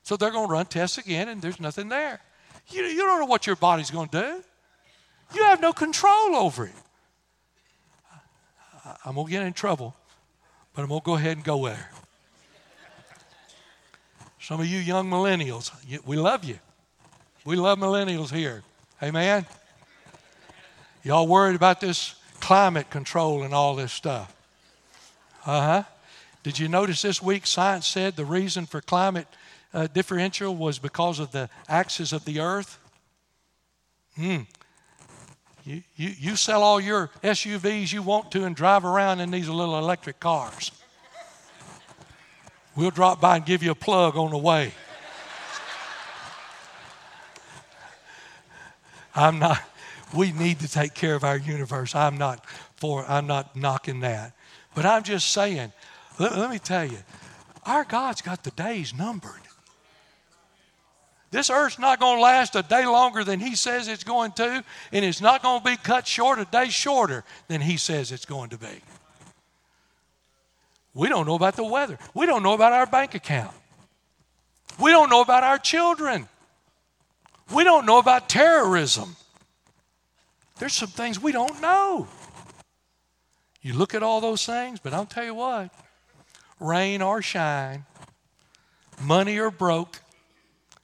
So 0.03 0.17
they're 0.17 0.31
going 0.31 0.47
to 0.47 0.53
run 0.53 0.67
tests 0.67 0.97
again 0.97 1.29
and 1.29 1.43
there's 1.43 1.61
nothing 1.61 1.89
there. 1.89 2.21
You, 2.69 2.83
you 2.83 2.99
don't 2.99 3.21
know 3.21 3.27
what 3.27 3.47
your 3.47 3.57
body's 3.57 3.91
going 3.91 4.09
to 4.11 4.21
do. 4.21 4.45
You 5.37 5.45
have 5.45 5.61
no 5.61 5.73
control 5.73 6.37
over 6.37 6.67
it. 6.67 6.73
I'm 9.05 9.17
going 9.17 9.27
to 9.27 9.33
get 9.33 9.43
in 9.43 9.53
trouble, 9.53 9.95
but 10.75 10.83
I'm 10.83 10.89
going 10.89 11.01
to 11.01 11.05
go 11.05 11.17
ahead 11.17 11.37
and 11.37 11.45
go 11.45 11.67
there. 11.67 11.91
Some 14.49 14.61
of 14.61 14.67
you 14.67 14.79
young 14.79 15.11
millennials, 15.11 15.71
we 16.07 16.17
love 16.17 16.43
you. 16.43 16.59
We 17.45 17.57
love 17.57 17.79
millennials 17.79 18.33
here. 18.33 18.63
Amen. 19.03 19.45
Y'all 21.03 21.29
worried 21.29 21.55
about 21.55 21.83
this 21.83 22.15
climate 22.41 22.89
control 22.89 23.43
and 23.43 23.53
all 23.53 23.77
this 23.77 23.93
stuff. 23.93 24.35
Uh 25.45 25.61
huh. 25.61 25.83
Did 26.45 26.59
you 26.59 26.67
notice 26.67 27.03
this 27.03 27.21
week 27.21 27.47
science 27.47 27.87
said 27.87 28.17
the 28.17 28.25
reason 28.25 28.65
for 28.65 28.81
climate 28.81 29.27
uh, 29.75 29.87
differential 29.87 30.57
was 30.57 30.79
because 30.79 31.19
of 31.19 31.31
the 31.31 31.51
axis 31.69 32.15
of 32.15 32.25
the 32.25 32.41
earth? 32.41 32.79
Hmm. 34.17 34.45
You, 35.65 35.83
you, 35.95 36.15
you 36.19 36.37
sell 36.37 36.63
all 36.63 36.81
your 36.81 37.11
SUVs 37.23 37.93
you 37.93 38.01
want 38.01 38.33
to 38.33 38.47
and 38.47 38.57
drive 38.57 38.87
around 38.87 39.21
in 39.21 39.31
these 39.31 39.51
little 39.51 39.77
electric 39.77 40.21
cars. 40.21 40.73
We'll 42.79 42.93
drop 42.93 43.21
by 43.21 43.35
and 43.35 43.45
give 43.45 43.65
you 43.65 43.73
a 43.73 43.75
plug 43.75 44.17
on 44.17 44.31
the 44.31 44.39
way. 44.39 44.71
I'm 49.17 49.41
not, 49.41 49.59
we 50.17 50.31
need 50.31 50.61
to 50.61 50.69
take 50.71 50.95
care 50.95 51.17
of 51.17 51.25
our 51.25 51.37
universe. 51.37 51.97
I'm 51.97 52.17
not 52.19 52.47
for, 52.77 53.05
I'm 53.09 53.27
not 53.27 53.57
knocking 53.57 53.99
that. 54.01 54.33
But 54.77 54.87
I'm 54.87 55.03
just 55.03 55.33
saying, 55.33 55.73
let, 56.21 56.39
let 56.39 56.51
me 56.51 56.61
tell 56.61 56.85
you, 56.85 56.99
our 57.67 57.83
God's 57.83 58.23
got 58.23 58.45
the 58.45 58.53
days 58.53 58.95
numbered. 58.95 59.33
This 61.33 61.51
earth's 61.51 61.81
not 61.81 61.99
going 61.99 62.19
to 62.19 62.23
last 62.23 62.55
a 62.55 62.63
day 62.63 62.87
longer 62.87 63.25
than 63.25 63.41
He 63.41 63.57
says 63.57 63.89
it's 63.89 64.05
going 64.05 64.31
to, 64.33 64.63
and 64.93 65.05
it's 65.05 65.21
not 65.21 65.43
going 65.43 65.65
to 65.65 65.69
be 65.69 65.77
cut 65.79 66.07
short 66.07 66.39
a 66.39 66.45
day 66.45 66.69
shorter 66.69 67.25
than 67.49 67.61
He 67.61 67.77
says 67.77 68.13
it's 68.13 68.25
going 68.25 68.51
to 68.51 68.57
be. 68.57 68.83
We 70.99 71.09
don't 71.09 71.27
know 71.27 71.37
about 71.37 71.55
the 71.55 71.63
weather. 71.63 71.97
We 72.13 72.27
don't 72.27 72.43
know 72.43 72.55
about 72.55 72.73
our 72.73 72.85
bank 72.85 73.15
account. 73.15 73.55
We 74.81 74.91
don't 74.91 75.09
know 75.09 75.21
about 75.21 75.45
our 75.45 75.57
children. 75.57 76.29
We 77.55 77.63
don't 77.63 77.87
know 77.87 77.99
about 77.99 78.29
terrorism. 78.29 79.15
There's 80.59 80.73
some 80.73 80.89
things 80.89 81.23
we 81.23 81.31
don't 81.31 81.63
know. 81.63 82.09
You 83.63 83.75
look 83.75 83.95
at 83.95 84.03
all 84.03 84.21
those 84.21 84.45
things, 84.45 84.81
but 84.81 84.93
I'll 84.93 85.07
tell 85.07 85.23
you 85.23 85.35
what 85.35 85.71
rain 86.59 87.01
or 87.01 87.23
shine, 87.23 87.85
money 89.01 89.39
or 89.39 89.53
broke, 89.53 90.01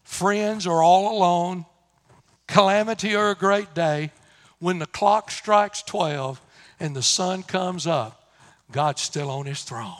friends 0.05 0.65
or 0.65 0.81
all 0.81 1.19
alone, 1.19 1.67
calamity 2.47 3.17
or 3.17 3.31
a 3.31 3.35
great 3.35 3.75
day, 3.75 4.13
when 4.61 4.79
the 4.79 4.87
clock 4.87 5.33
strikes 5.33 5.83
12 5.83 6.41
and 6.79 6.95
the 6.95 7.03
sun 7.03 7.43
comes 7.43 7.85
up, 7.85 8.24
God's 8.73 9.03
still 9.03 9.31
on 9.31 9.47
his 9.47 9.63
throne. 9.63 9.95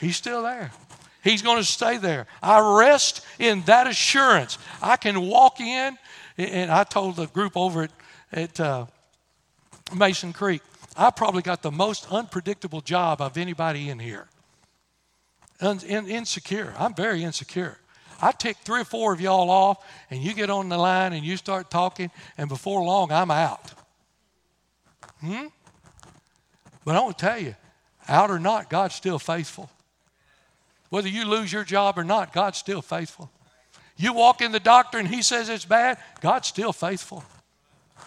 He's 0.00 0.16
still 0.16 0.42
there. 0.42 0.70
He's 1.22 1.42
going 1.42 1.58
to 1.58 1.64
stay 1.64 1.98
there. 1.98 2.26
I 2.42 2.78
rest 2.78 3.24
in 3.38 3.62
that 3.62 3.86
assurance. 3.86 4.58
I 4.80 4.96
can 4.96 5.20
walk 5.20 5.60
in, 5.60 5.98
and 6.38 6.70
I 6.70 6.84
told 6.84 7.16
the 7.16 7.26
group 7.26 7.56
over 7.56 7.82
at, 7.82 7.90
at 8.32 8.60
uh, 8.60 8.86
Mason 9.94 10.32
Creek, 10.32 10.62
I 10.96 11.10
probably 11.10 11.42
got 11.42 11.62
the 11.62 11.70
most 11.70 12.10
unpredictable 12.10 12.80
job 12.80 13.20
of 13.20 13.36
anybody 13.36 13.90
in 13.90 13.98
here. 13.98 14.28
In, 15.60 16.08
insecure. 16.08 16.74
I'm 16.78 16.94
very 16.94 17.22
insecure. 17.22 17.78
I 18.22 18.32
take 18.32 18.56
three 18.58 18.80
or 18.80 18.84
four 18.84 19.12
of 19.12 19.20
y'all 19.20 19.50
off, 19.50 19.84
and 20.10 20.20
you 20.22 20.34
get 20.34 20.50
on 20.50 20.68
the 20.68 20.78
line 20.78 21.12
and 21.12 21.24
you 21.24 21.36
start 21.36 21.70
talking, 21.70 22.10
and 22.36 22.48
before 22.48 22.82
long, 22.82 23.12
I'm 23.12 23.30
out. 23.30 23.72
Hmm? 25.20 25.46
But 26.84 26.96
I 26.96 27.00
want 27.00 27.18
to 27.18 27.24
tell 27.24 27.38
you, 27.38 27.54
out 28.08 28.30
or 28.30 28.38
not, 28.38 28.70
God's 28.70 28.94
still 28.94 29.18
faithful. 29.18 29.70
Whether 30.88 31.08
you 31.08 31.24
lose 31.24 31.52
your 31.52 31.64
job 31.64 31.98
or 31.98 32.04
not, 32.04 32.32
God's 32.32 32.58
still 32.58 32.82
faithful. 32.82 33.30
You 33.96 34.12
walk 34.12 34.40
in 34.40 34.50
the 34.50 34.60
doctor 34.60 34.98
and 34.98 35.06
he 35.06 35.22
says 35.22 35.48
it's 35.48 35.64
bad, 35.64 35.98
God's 36.20 36.48
still 36.48 36.72
faithful. 36.72 37.22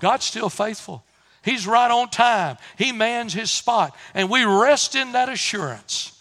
God's 0.01 0.25
still 0.25 0.49
faithful. 0.49 1.03
He's 1.43 1.67
right 1.67 1.91
on 1.91 2.09
time. 2.09 2.57
He 2.77 2.91
mans 2.91 3.33
his 3.33 3.51
spot. 3.51 3.95
And 4.13 4.29
we 4.29 4.43
rest 4.43 4.95
in 4.95 5.11
that 5.11 5.29
assurance. 5.29 6.19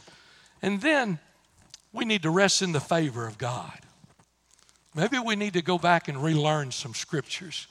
And 0.61 0.81
then 0.81 1.19
we 1.93 2.05
need 2.05 2.23
to 2.23 2.31
rest 2.31 2.61
in 2.61 2.73
the 2.73 2.81
favor 2.81 3.27
of 3.27 3.39
God. 3.39 3.79
Maybe 4.95 5.19
we 5.19 5.37
need 5.37 5.55
to 5.55 5.63
go 5.63 5.79
back 5.79 6.09
and 6.09 6.23
relearn 6.23 6.71
some 6.71 6.93
scriptures. 6.93 7.67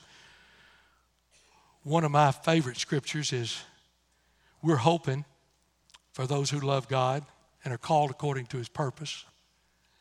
One 1.84 2.04
of 2.04 2.10
my 2.10 2.32
favorite 2.32 2.78
scriptures 2.78 3.32
is 3.32 3.62
we're 4.62 4.76
hoping 4.76 5.24
for 6.12 6.26
those 6.26 6.50
who 6.50 6.60
love 6.60 6.88
God 6.88 7.24
and 7.64 7.72
are 7.72 7.78
called 7.78 8.10
according 8.10 8.46
to 8.46 8.58
his 8.58 8.68
purpose. 8.68 9.24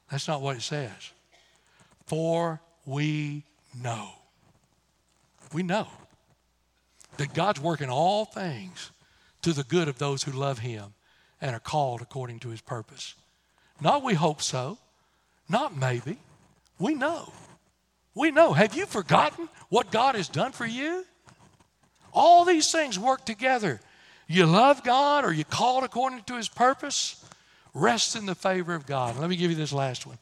That's 0.09 0.27
not 0.27 0.41
what 0.41 0.57
it 0.57 0.61
says. 0.61 1.11
For 2.05 2.61
we 2.85 3.43
know. 3.81 4.09
We 5.53 5.63
know 5.63 5.87
that 7.17 7.33
God's 7.33 7.59
working 7.59 7.89
all 7.89 8.25
things 8.25 8.91
to 9.41 9.53
the 9.53 9.63
good 9.63 9.87
of 9.87 9.97
those 9.97 10.23
who 10.23 10.31
love 10.31 10.59
him 10.59 10.93
and 11.39 11.55
are 11.55 11.59
called 11.59 12.01
according 12.01 12.39
to 12.39 12.49
his 12.49 12.61
purpose. 12.61 13.15
Not 13.79 14.03
we 14.03 14.13
hope 14.13 14.41
so, 14.41 14.77
not 15.49 15.75
maybe. 15.75 16.17
We 16.77 16.93
know. 16.93 17.31
We 18.13 18.31
know. 18.31 18.53
Have 18.53 18.75
you 18.75 18.85
forgotten 18.85 19.49
what 19.69 19.91
God 19.91 20.15
has 20.15 20.27
done 20.27 20.51
for 20.51 20.65
you? 20.65 21.05
All 22.13 22.45
these 22.45 22.71
things 22.71 22.99
work 22.99 23.25
together. 23.25 23.79
You 24.31 24.45
love 24.45 24.81
God 24.85 25.25
or 25.25 25.33
you 25.33 25.43
called 25.43 25.83
according 25.83 26.23
to 26.23 26.37
his 26.37 26.47
purpose, 26.47 27.21
rest 27.73 28.15
in 28.15 28.25
the 28.25 28.33
favor 28.33 28.73
of 28.73 28.85
God. 28.85 29.19
Let 29.19 29.29
me 29.29 29.35
give 29.35 29.51
you 29.51 29.57
this 29.57 29.73
last 29.73 30.07
one. 30.07 30.17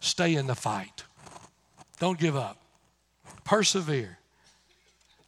Stay 0.00 0.34
in 0.34 0.46
the 0.46 0.54
fight. 0.54 1.04
Don't 2.00 2.18
give 2.18 2.36
up. 2.36 2.56
Persevere. 3.44 4.16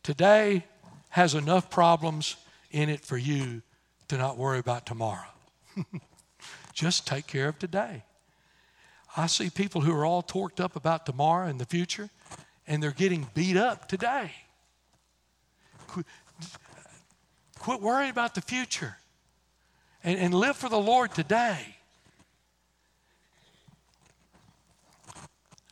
Today 0.02 0.64
has 1.10 1.34
enough 1.34 1.68
problems 1.68 2.36
in 2.70 2.88
it 2.88 3.04
for 3.04 3.18
you 3.18 3.60
to 4.08 4.16
not 4.16 4.38
worry 4.38 4.60
about 4.60 4.86
tomorrow. 4.86 5.28
Just 6.72 7.06
take 7.06 7.26
care 7.26 7.48
of 7.48 7.58
today. 7.58 8.02
I 9.14 9.26
see 9.26 9.50
people 9.50 9.82
who 9.82 9.94
are 9.94 10.06
all 10.06 10.22
torqued 10.22 10.58
up 10.58 10.74
about 10.74 11.04
tomorrow 11.04 11.48
and 11.48 11.60
the 11.60 11.66
future, 11.66 12.08
and 12.66 12.82
they're 12.82 12.92
getting 12.92 13.28
beat 13.34 13.58
up 13.58 13.88
today. 13.88 14.32
Quit, 17.66 17.80
worrying 17.80 18.12
about 18.12 18.36
the 18.36 18.40
future 18.40 18.96
and, 20.04 20.16
and 20.20 20.32
live 20.32 20.56
for 20.56 20.68
the 20.68 20.78
Lord 20.78 21.12
today. 21.12 21.74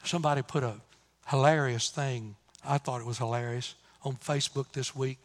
Somebody 0.02 0.42
put 0.42 0.64
a 0.64 0.74
hilarious 1.28 1.90
thing, 1.90 2.34
I 2.66 2.78
thought 2.78 3.00
it 3.00 3.06
was 3.06 3.18
hilarious, 3.18 3.76
on 4.02 4.16
Facebook 4.16 4.72
this 4.72 4.96
week. 4.96 5.18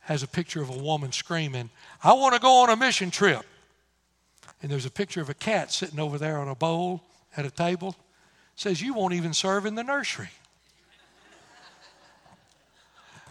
Has 0.00 0.22
a 0.22 0.26
picture 0.26 0.62
of 0.62 0.70
a 0.70 0.78
woman 0.78 1.12
screaming, 1.12 1.68
I 2.02 2.14
want 2.14 2.34
to 2.34 2.40
go 2.40 2.62
on 2.62 2.70
a 2.70 2.76
mission 2.76 3.10
trip. 3.10 3.42
And 4.62 4.72
there's 4.72 4.86
a 4.86 4.90
picture 4.90 5.20
of 5.20 5.28
a 5.28 5.34
cat 5.34 5.70
sitting 5.70 6.00
over 6.00 6.16
there 6.16 6.38
on 6.38 6.48
a 6.48 6.54
bowl 6.54 7.02
at 7.36 7.44
a 7.44 7.50
table. 7.50 7.96
Says, 8.56 8.80
You 8.80 8.94
won't 8.94 9.12
even 9.12 9.34
serve 9.34 9.66
in 9.66 9.74
the 9.74 9.84
nursery. 9.84 10.30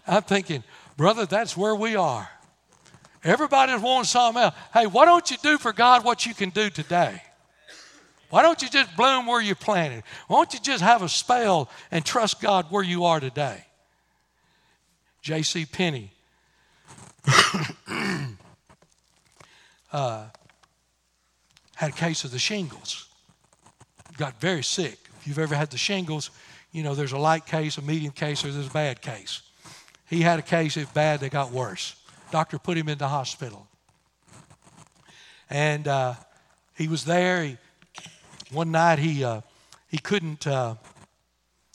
I'm 0.05 0.21
thinking, 0.21 0.63
brother, 0.99 1.25
that's 1.25 1.55
where 1.55 1.73
we 1.73 1.95
are. 1.95 2.29
Everybody's 3.23 3.79
wanting 3.79 4.03
something 4.03 4.43
else. 4.43 4.53
Hey, 4.73 4.85
why 4.85 5.05
don't 5.05 5.31
you 5.31 5.37
do 5.41 5.57
for 5.57 5.71
God 5.71 6.03
what 6.03 6.25
you 6.25 6.33
can 6.33 6.49
do 6.49 6.69
today? 6.69 7.23
Why 8.29 8.41
don't 8.41 8.61
you 8.61 8.67
just 8.67 8.97
bloom 8.97 9.25
where 9.25 9.41
you're 9.41 9.55
planted? 9.55 10.03
Why 10.27 10.39
don't 10.39 10.53
you 10.53 10.59
just 10.59 10.83
have 10.83 11.01
a 11.01 11.07
spell 11.07 11.69
and 11.89 12.03
trust 12.03 12.41
God 12.41 12.65
where 12.69 12.83
you 12.83 13.05
are 13.05 13.21
today? 13.21 13.63
J.C. 15.21 15.65
Penney 15.65 16.11
uh, 19.93 20.25
had 21.75 21.91
a 21.91 21.93
case 21.93 22.25
of 22.25 22.31
the 22.31 22.39
shingles. 22.39 23.07
Got 24.17 24.41
very 24.41 24.63
sick. 24.63 24.99
If 25.21 25.27
you've 25.27 25.39
ever 25.39 25.55
had 25.55 25.71
the 25.71 25.77
shingles, 25.77 26.29
you 26.73 26.83
know 26.83 26.93
there's 26.93 27.13
a 27.13 27.17
light 27.17 27.45
case, 27.45 27.77
a 27.77 27.81
medium 27.81 28.11
case, 28.11 28.43
or 28.43 28.51
there's 28.51 28.67
a 28.67 28.71
bad 28.71 29.01
case. 29.01 29.43
He 30.09 30.21
had 30.21 30.39
a 30.39 30.41
case, 30.41 30.75
if 30.77 30.93
bad, 30.93 31.19
they 31.19 31.29
got 31.29 31.51
worse. 31.51 31.95
Doctor 32.31 32.57
put 32.59 32.77
him 32.77 32.89
in 32.89 32.97
the 32.97 33.07
hospital. 33.07 33.67
And 35.49 35.87
uh, 35.87 36.15
he 36.75 36.87
was 36.87 37.05
there. 37.05 37.43
He, 37.43 37.57
one 38.51 38.71
night 38.71 38.99
he, 38.99 39.23
uh, 39.23 39.41
he, 39.87 39.97
couldn't, 39.97 40.47
uh, 40.47 40.75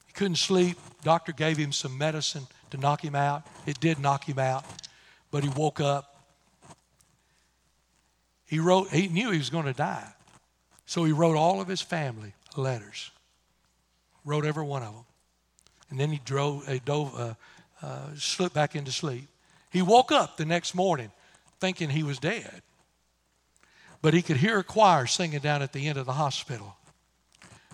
he 0.07 0.13
couldn't 0.13 0.37
sleep. 0.37 0.77
Doctor 1.03 1.33
gave 1.33 1.57
him 1.57 1.73
some 1.73 1.97
medicine 1.97 2.47
to 2.71 2.77
knock 2.77 3.05
him 3.05 3.15
out. 3.15 3.47
It 3.67 3.81
did 3.81 3.99
knock 3.99 4.29
him 4.29 4.39
out, 4.39 4.65
but 5.31 5.43
he 5.45 5.49
woke 5.51 5.81
up 5.81 6.15
he 8.47 8.61
wrote, 8.61 8.91
he 8.91 9.09
knew 9.09 9.31
he 9.31 9.39
was 9.39 9.51
going 9.51 9.65
to 9.65 9.73
die. 9.73 10.13
So 10.87 11.03
he 11.03 11.13
wrote 11.13 11.37
all 11.37 11.61
of 11.61 11.69
his 11.69 11.81
family 11.81 12.35
letters, 12.57 13.11
wrote 14.25 14.45
every 14.45 14.65
one 14.65 14.83
of 14.83 14.93
them. 14.93 15.05
And 15.91 15.99
then 15.99 16.11
he 16.11 16.21
drove, 16.25 16.67
he 16.69 16.79
dove, 16.79 17.19
uh, 17.19 17.35
uh, 17.85 18.15
slipped 18.17 18.55
back 18.55 18.75
into 18.75 18.91
sleep. 18.91 19.29
He 19.71 19.83
woke 19.83 20.11
up 20.11 20.37
the 20.37 20.45
next 20.47 20.75
morning 20.75 21.11
thinking 21.61 21.91
he 21.91 22.03
was 22.03 22.19
dead. 22.19 22.63
But 24.01 24.15
he 24.15 24.23
could 24.23 24.39
hear 24.39 24.59
a 24.59 24.65
choir 24.65 25.07
singing 25.07 25.41
down 25.41 25.61
at 25.63 25.73
the 25.73 25.87
end 25.89 25.99
of 25.99 26.07
the 26.07 26.13
hospital. 26.13 26.77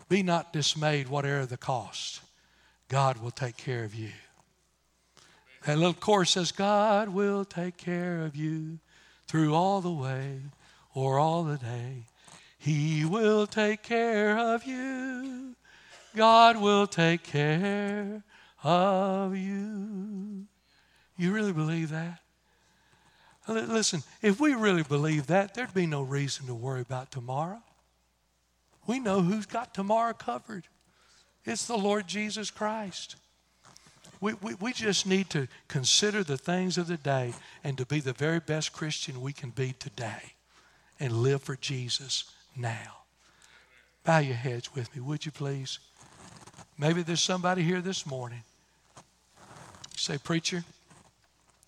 Be 0.09 0.23
not 0.23 0.53
dismayed, 0.53 1.09
whatever 1.09 1.47
the 1.47 1.57
cost. 1.57 2.21
God 2.89 3.19
will 3.19 3.31
take 3.31 3.57
care 3.57 3.85
of 3.85 3.95
you. 3.95 4.11
That 5.65 5.79
little 5.79 5.95
chorus 5.95 6.31
says, 6.31 6.51
God 6.51 7.11
will 7.11 7.45
take 7.45 7.77
care 7.77 8.23
of 8.23 8.35
you 8.35 8.79
through 9.29 9.55
all 9.55 9.81
the 9.81 9.93
way 9.93 10.41
or 10.95 11.19
all 11.19 11.45
the 11.45 11.59
day. 11.59 12.07
He 12.59 13.05
will 13.05 13.47
take 13.47 13.83
care 13.83 14.37
of 14.37 14.65
you. 14.65 15.55
God 16.17 16.57
will 16.57 16.87
take 16.89 17.23
care 17.23 18.25
of 18.63 19.37
you. 19.37 20.47
You 21.17 21.33
really 21.33 21.53
believe 21.53 21.91
that? 21.91 22.21
Listen, 23.49 24.03
if 24.23 24.39
we 24.39 24.55
really 24.55 24.83
believe 24.83 25.27
that, 25.27 25.55
there'd 25.55 25.75
be 25.75 25.87
no 25.87 26.03
reason 26.03 26.47
to 26.47 26.55
worry 26.55 26.83
about 26.83 27.11
tomorrow. 27.11 27.63
We 28.87 29.01
know 29.01 29.21
who's 29.21 29.47
got 29.47 29.75
tomorrow 29.75 30.13
covered. 30.13 30.65
It's 31.45 31.67
the 31.67 31.77
Lord 31.77 32.07
Jesus 32.07 32.51
Christ. 32.51 33.17
We, 34.21 34.35
we, 34.35 34.55
we 34.55 34.73
just 34.73 35.07
need 35.07 35.31
to 35.31 35.49
consider 35.69 36.23
the 36.23 36.37
things 36.37 36.77
of 36.77 36.87
the 36.87 36.99
day 36.99 37.33
and 37.65 37.79
to 37.79 37.87
be 37.87 38.01
the 38.01 38.13
very 38.13 38.41
best 38.41 38.73
Christian 38.73 39.21
we 39.23 39.33
can 39.33 39.51
be 39.51 39.73
today 39.79 40.35
and 40.99 41.13
live 41.13 41.43
for 41.43 41.57
Jesus 41.57 42.25
now. 42.57 42.99
Bow 44.05 44.19
your 44.19 44.37
heads 44.37 44.75
with 44.75 44.95
me, 44.95 45.01
would 45.01 45.25
you 45.25 45.33
please? 45.33 45.79
Maybe 46.79 47.03
there's 47.03 47.21
somebody 47.21 47.63
here 47.63 47.81
this 47.81 48.07
morning. 48.07 48.43
Say, 50.11 50.19
Preacher, 50.19 50.65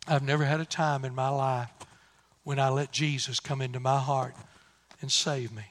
I've 0.09 0.25
never 0.25 0.45
had 0.45 0.59
a 0.59 0.65
time 0.65 1.05
in 1.05 1.15
my 1.15 1.29
life 1.29 1.71
when 2.43 2.59
I 2.59 2.71
let 2.71 2.91
Jesus 2.91 3.39
come 3.39 3.63
into 3.63 3.79
my 3.79 4.01
heart 4.01 4.35
and 5.01 5.13
save 5.13 5.53
me. 5.53 5.63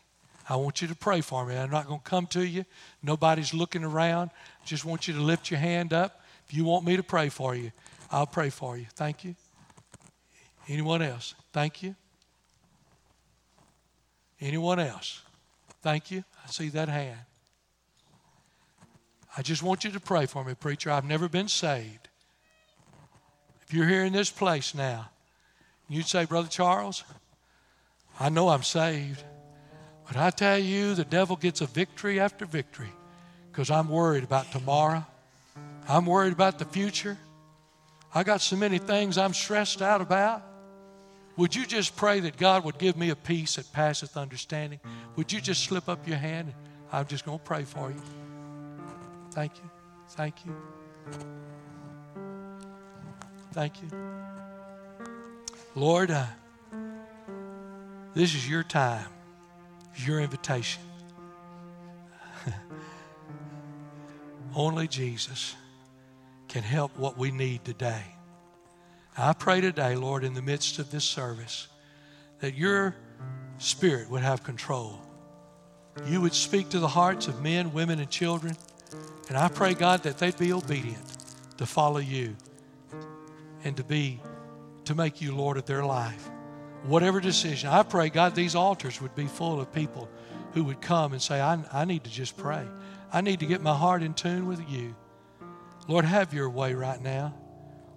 I 0.47 0.55
want 0.55 0.81
you 0.81 0.87
to 0.87 0.95
pray 0.95 1.19
for 1.19 1.45
me. 1.45 1.57
I'm 1.57 1.69
not 1.69 1.85
going 1.85 1.99
to 1.99 2.09
come 2.09 2.27
to 2.27 2.47
you. 2.47 2.63
Nobody's 3.03 3.53
looking 3.53 3.83
around. 3.83 4.31
I 4.63 4.65
just 4.65 4.85
want 4.85 5.05
you 5.05 5.13
to 5.15 5.19
lift 5.19 5.51
your 5.51 5.59
hand 5.59 5.91
up. 5.91 6.21
If 6.47 6.53
you 6.53 6.63
want 6.63 6.85
me 6.85 6.95
to 6.95 7.03
pray 7.03 7.27
for 7.27 7.55
you, 7.55 7.73
I'll 8.09 8.25
pray 8.25 8.49
for 8.49 8.77
you. 8.77 8.85
Thank 8.93 9.25
you. 9.25 9.35
Anyone 10.69 11.01
else? 11.01 11.35
Thank 11.51 11.83
you. 11.83 11.93
Anyone 14.39 14.79
else? 14.79 15.19
Thank 15.81 16.09
you. 16.09 16.23
I 16.41 16.49
see 16.49 16.69
that 16.69 16.87
hand. 16.87 17.19
I 19.35 19.41
just 19.41 19.61
want 19.61 19.83
you 19.83 19.91
to 19.91 19.99
pray 19.99 20.25
for 20.25 20.45
me, 20.45 20.53
preacher. 20.53 20.89
I've 20.89 21.03
never 21.03 21.27
been 21.27 21.49
saved. 21.49 22.07
If 23.71 23.77
you're 23.77 23.87
here 23.87 24.03
in 24.03 24.11
this 24.11 24.29
place 24.29 24.75
now, 24.75 25.09
you'd 25.87 26.05
say, 26.05 26.25
Brother 26.25 26.49
Charles, 26.49 27.05
I 28.19 28.27
know 28.27 28.49
I'm 28.49 28.63
saved. 28.63 29.23
But 30.05 30.17
I 30.17 30.29
tell 30.29 30.57
you, 30.57 30.93
the 30.93 31.05
devil 31.05 31.37
gets 31.37 31.61
a 31.61 31.67
victory 31.67 32.19
after 32.19 32.45
victory 32.45 32.91
because 33.49 33.71
I'm 33.71 33.87
worried 33.87 34.25
about 34.25 34.51
tomorrow. 34.51 35.05
I'm 35.87 36.05
worried 36.05 36.33
about 36.33 36.59
the 36.59 36.65
future. 36.65 37.17
I 38.13 38.23
got 38.23 38.41
so 38.41 38.57
many 38.57 38.77
things 38.77 39.17
I'm 39.17 39.33
stressed 39.33 39.81
out 39.81 40.01
about. 40.01 40.43
Would 41.37 41.55
you 41.55 41.65
just 41.65 41.95
pray 41.95 42.19
that 42.19 42.35
God 42.35 42.65
would 42.65 42.77
give 42.77 42.97
me 42.97 43.11
a 43.11 43.15
peace 43.15 43.55
that 43.55 43.71
passeth 43.71 44.17
understanding? 44.17 44.81
Would 45.15 45.31
you 45.31 45.39
just 45.39 45.63
slip 45.63 45.87
up 45.87 46.05
your 46.05 46.17
hand? 46.17 46.51
I'm 46.91 47.07
just 47.07 47.23
going 47.23 47.39
to 47.39 47.45
pray 47.45 47.63
for 47.63 47.89
you. 47.89 48.01
Thank 49.31 49.55
you. 49.55 49.71
Thank 50.09 50.45
you. 50.45 50.53
Thank 53.53 53.81
you. 53.81 53.89
Lord, 55.75 56.09
uh, 56.09 56.25
this 58.13 58.33
is 58.33 58.49
your 58.49 58.63
time, 58.63 59.07
your 59.95 60.21
invitation. 60.21 60.81
Only 64.55 64.87
Jesus 64.87 65.55
can 66.47 66.63
help 66.63 66.97
what 66.97 67.17
we 67.17 67.31
need 67.31 67.65
today. 67.65 68.03
I 69.17 69.33
pray 69.33 69.59
today, 69.59 69.95
Lord, 69.95 70.23
in 70.23 70.33
the 70.33 70.41
midst 70.41 70.79
of 70.79 70.89
this 70.89 71.03
service, 71.03 71.67
that 72.39 72.55
your 72.55 72.95
spirit 73.57 74.09
would 74.09 74.21
have 74.21 74.43
control. 74.43 75.01
You 76.05 76.21
would 76.21 76.33
speak 76.33 76.69
to 76.69 76.79
the 76.79 76.87
hearts 76.87 77.27
of 77.27 77.41
men, 77.41 77.73
women, 77.73 77.99
and 77.99 78.09
children. 78.09 78.55
And 79.27 79.37
I 79.37 79.49
pray, 79.49 79.73
God, 79.73 80.03
that 80.03 80.17
they'd 80.17 80.37
be 80.37 80.53
obedient 80.53 81.03
to 81.57 81.65
follow 81.65 81.99
you 81.99 82.35
and 83.63 83.77
to 83.77 83.83
be 83.83 84.19
to 84.85 84.95
make 84.95 85.21
you 85.21 85.35
Lord 85.35 85.57
of 85.57 85.65
their 85.65 85.85
life. 85.85 86.29
Whatever 86.83 87.19
decision, 87.19 87.69
I 87.69 87.83
pray, 87.83 88.09
God, 88.09 88.33
these 88.33 88.55
altars 88.55 88.99
would 89.01 89.15
be 89.15 89.27
full 89.27 89.61
of 89.61 89.71
people 89.71 90.09
who 90.53 90.63
would 90.65 90.81
come 90.81 91.13
and 91.13 91.21
say, 91.21 91.39
I, 91.39 91.59
I 91.71 91.85
need 91.85 92.03
to 92.05 92.09
just 92.09 92.35
pray. 92.35 92.65
I 93.13 93.21
need 93.21 93.39
to 93.41 93.45
get 93.45 93.61
my 93.61 93.75
heart 93.75 94.03
in 94.03 94.13
tune 94.13 94.47
with 94.47 94.67
you. 94.69 94.95
Lord, 95.87 96.05
have 96.05 96.33
your 96.33 96.49
way 96.49 96.73
right 96.73 97.01
now. 97.01 97.33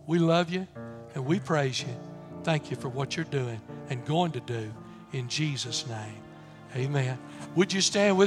We 0.06 0.18
love 0.18 0.50
you 0.50 0.66
and 1.14 1.24
we 1.24 1.38
praise 1.40 1.80
you. 1.80 1.94
Thank 2.42 2.70
you 2.70 2.76
for 2.76 2.88
what 2.88 3.16
you're 3.16 3.24
doing 3.24 3.60
and 3.88 4.04
going 4.04 4.32
to 4.32 4.40
do 4.40 4.72
in 5.12 5.28
Jesus' 5.28 5.86
name. 5.86 6.20
Amen. 6.76 7.18
Would 7.54 7.72
you 7.72 7.80
stand 7.80 8.18
with 8.18 8.22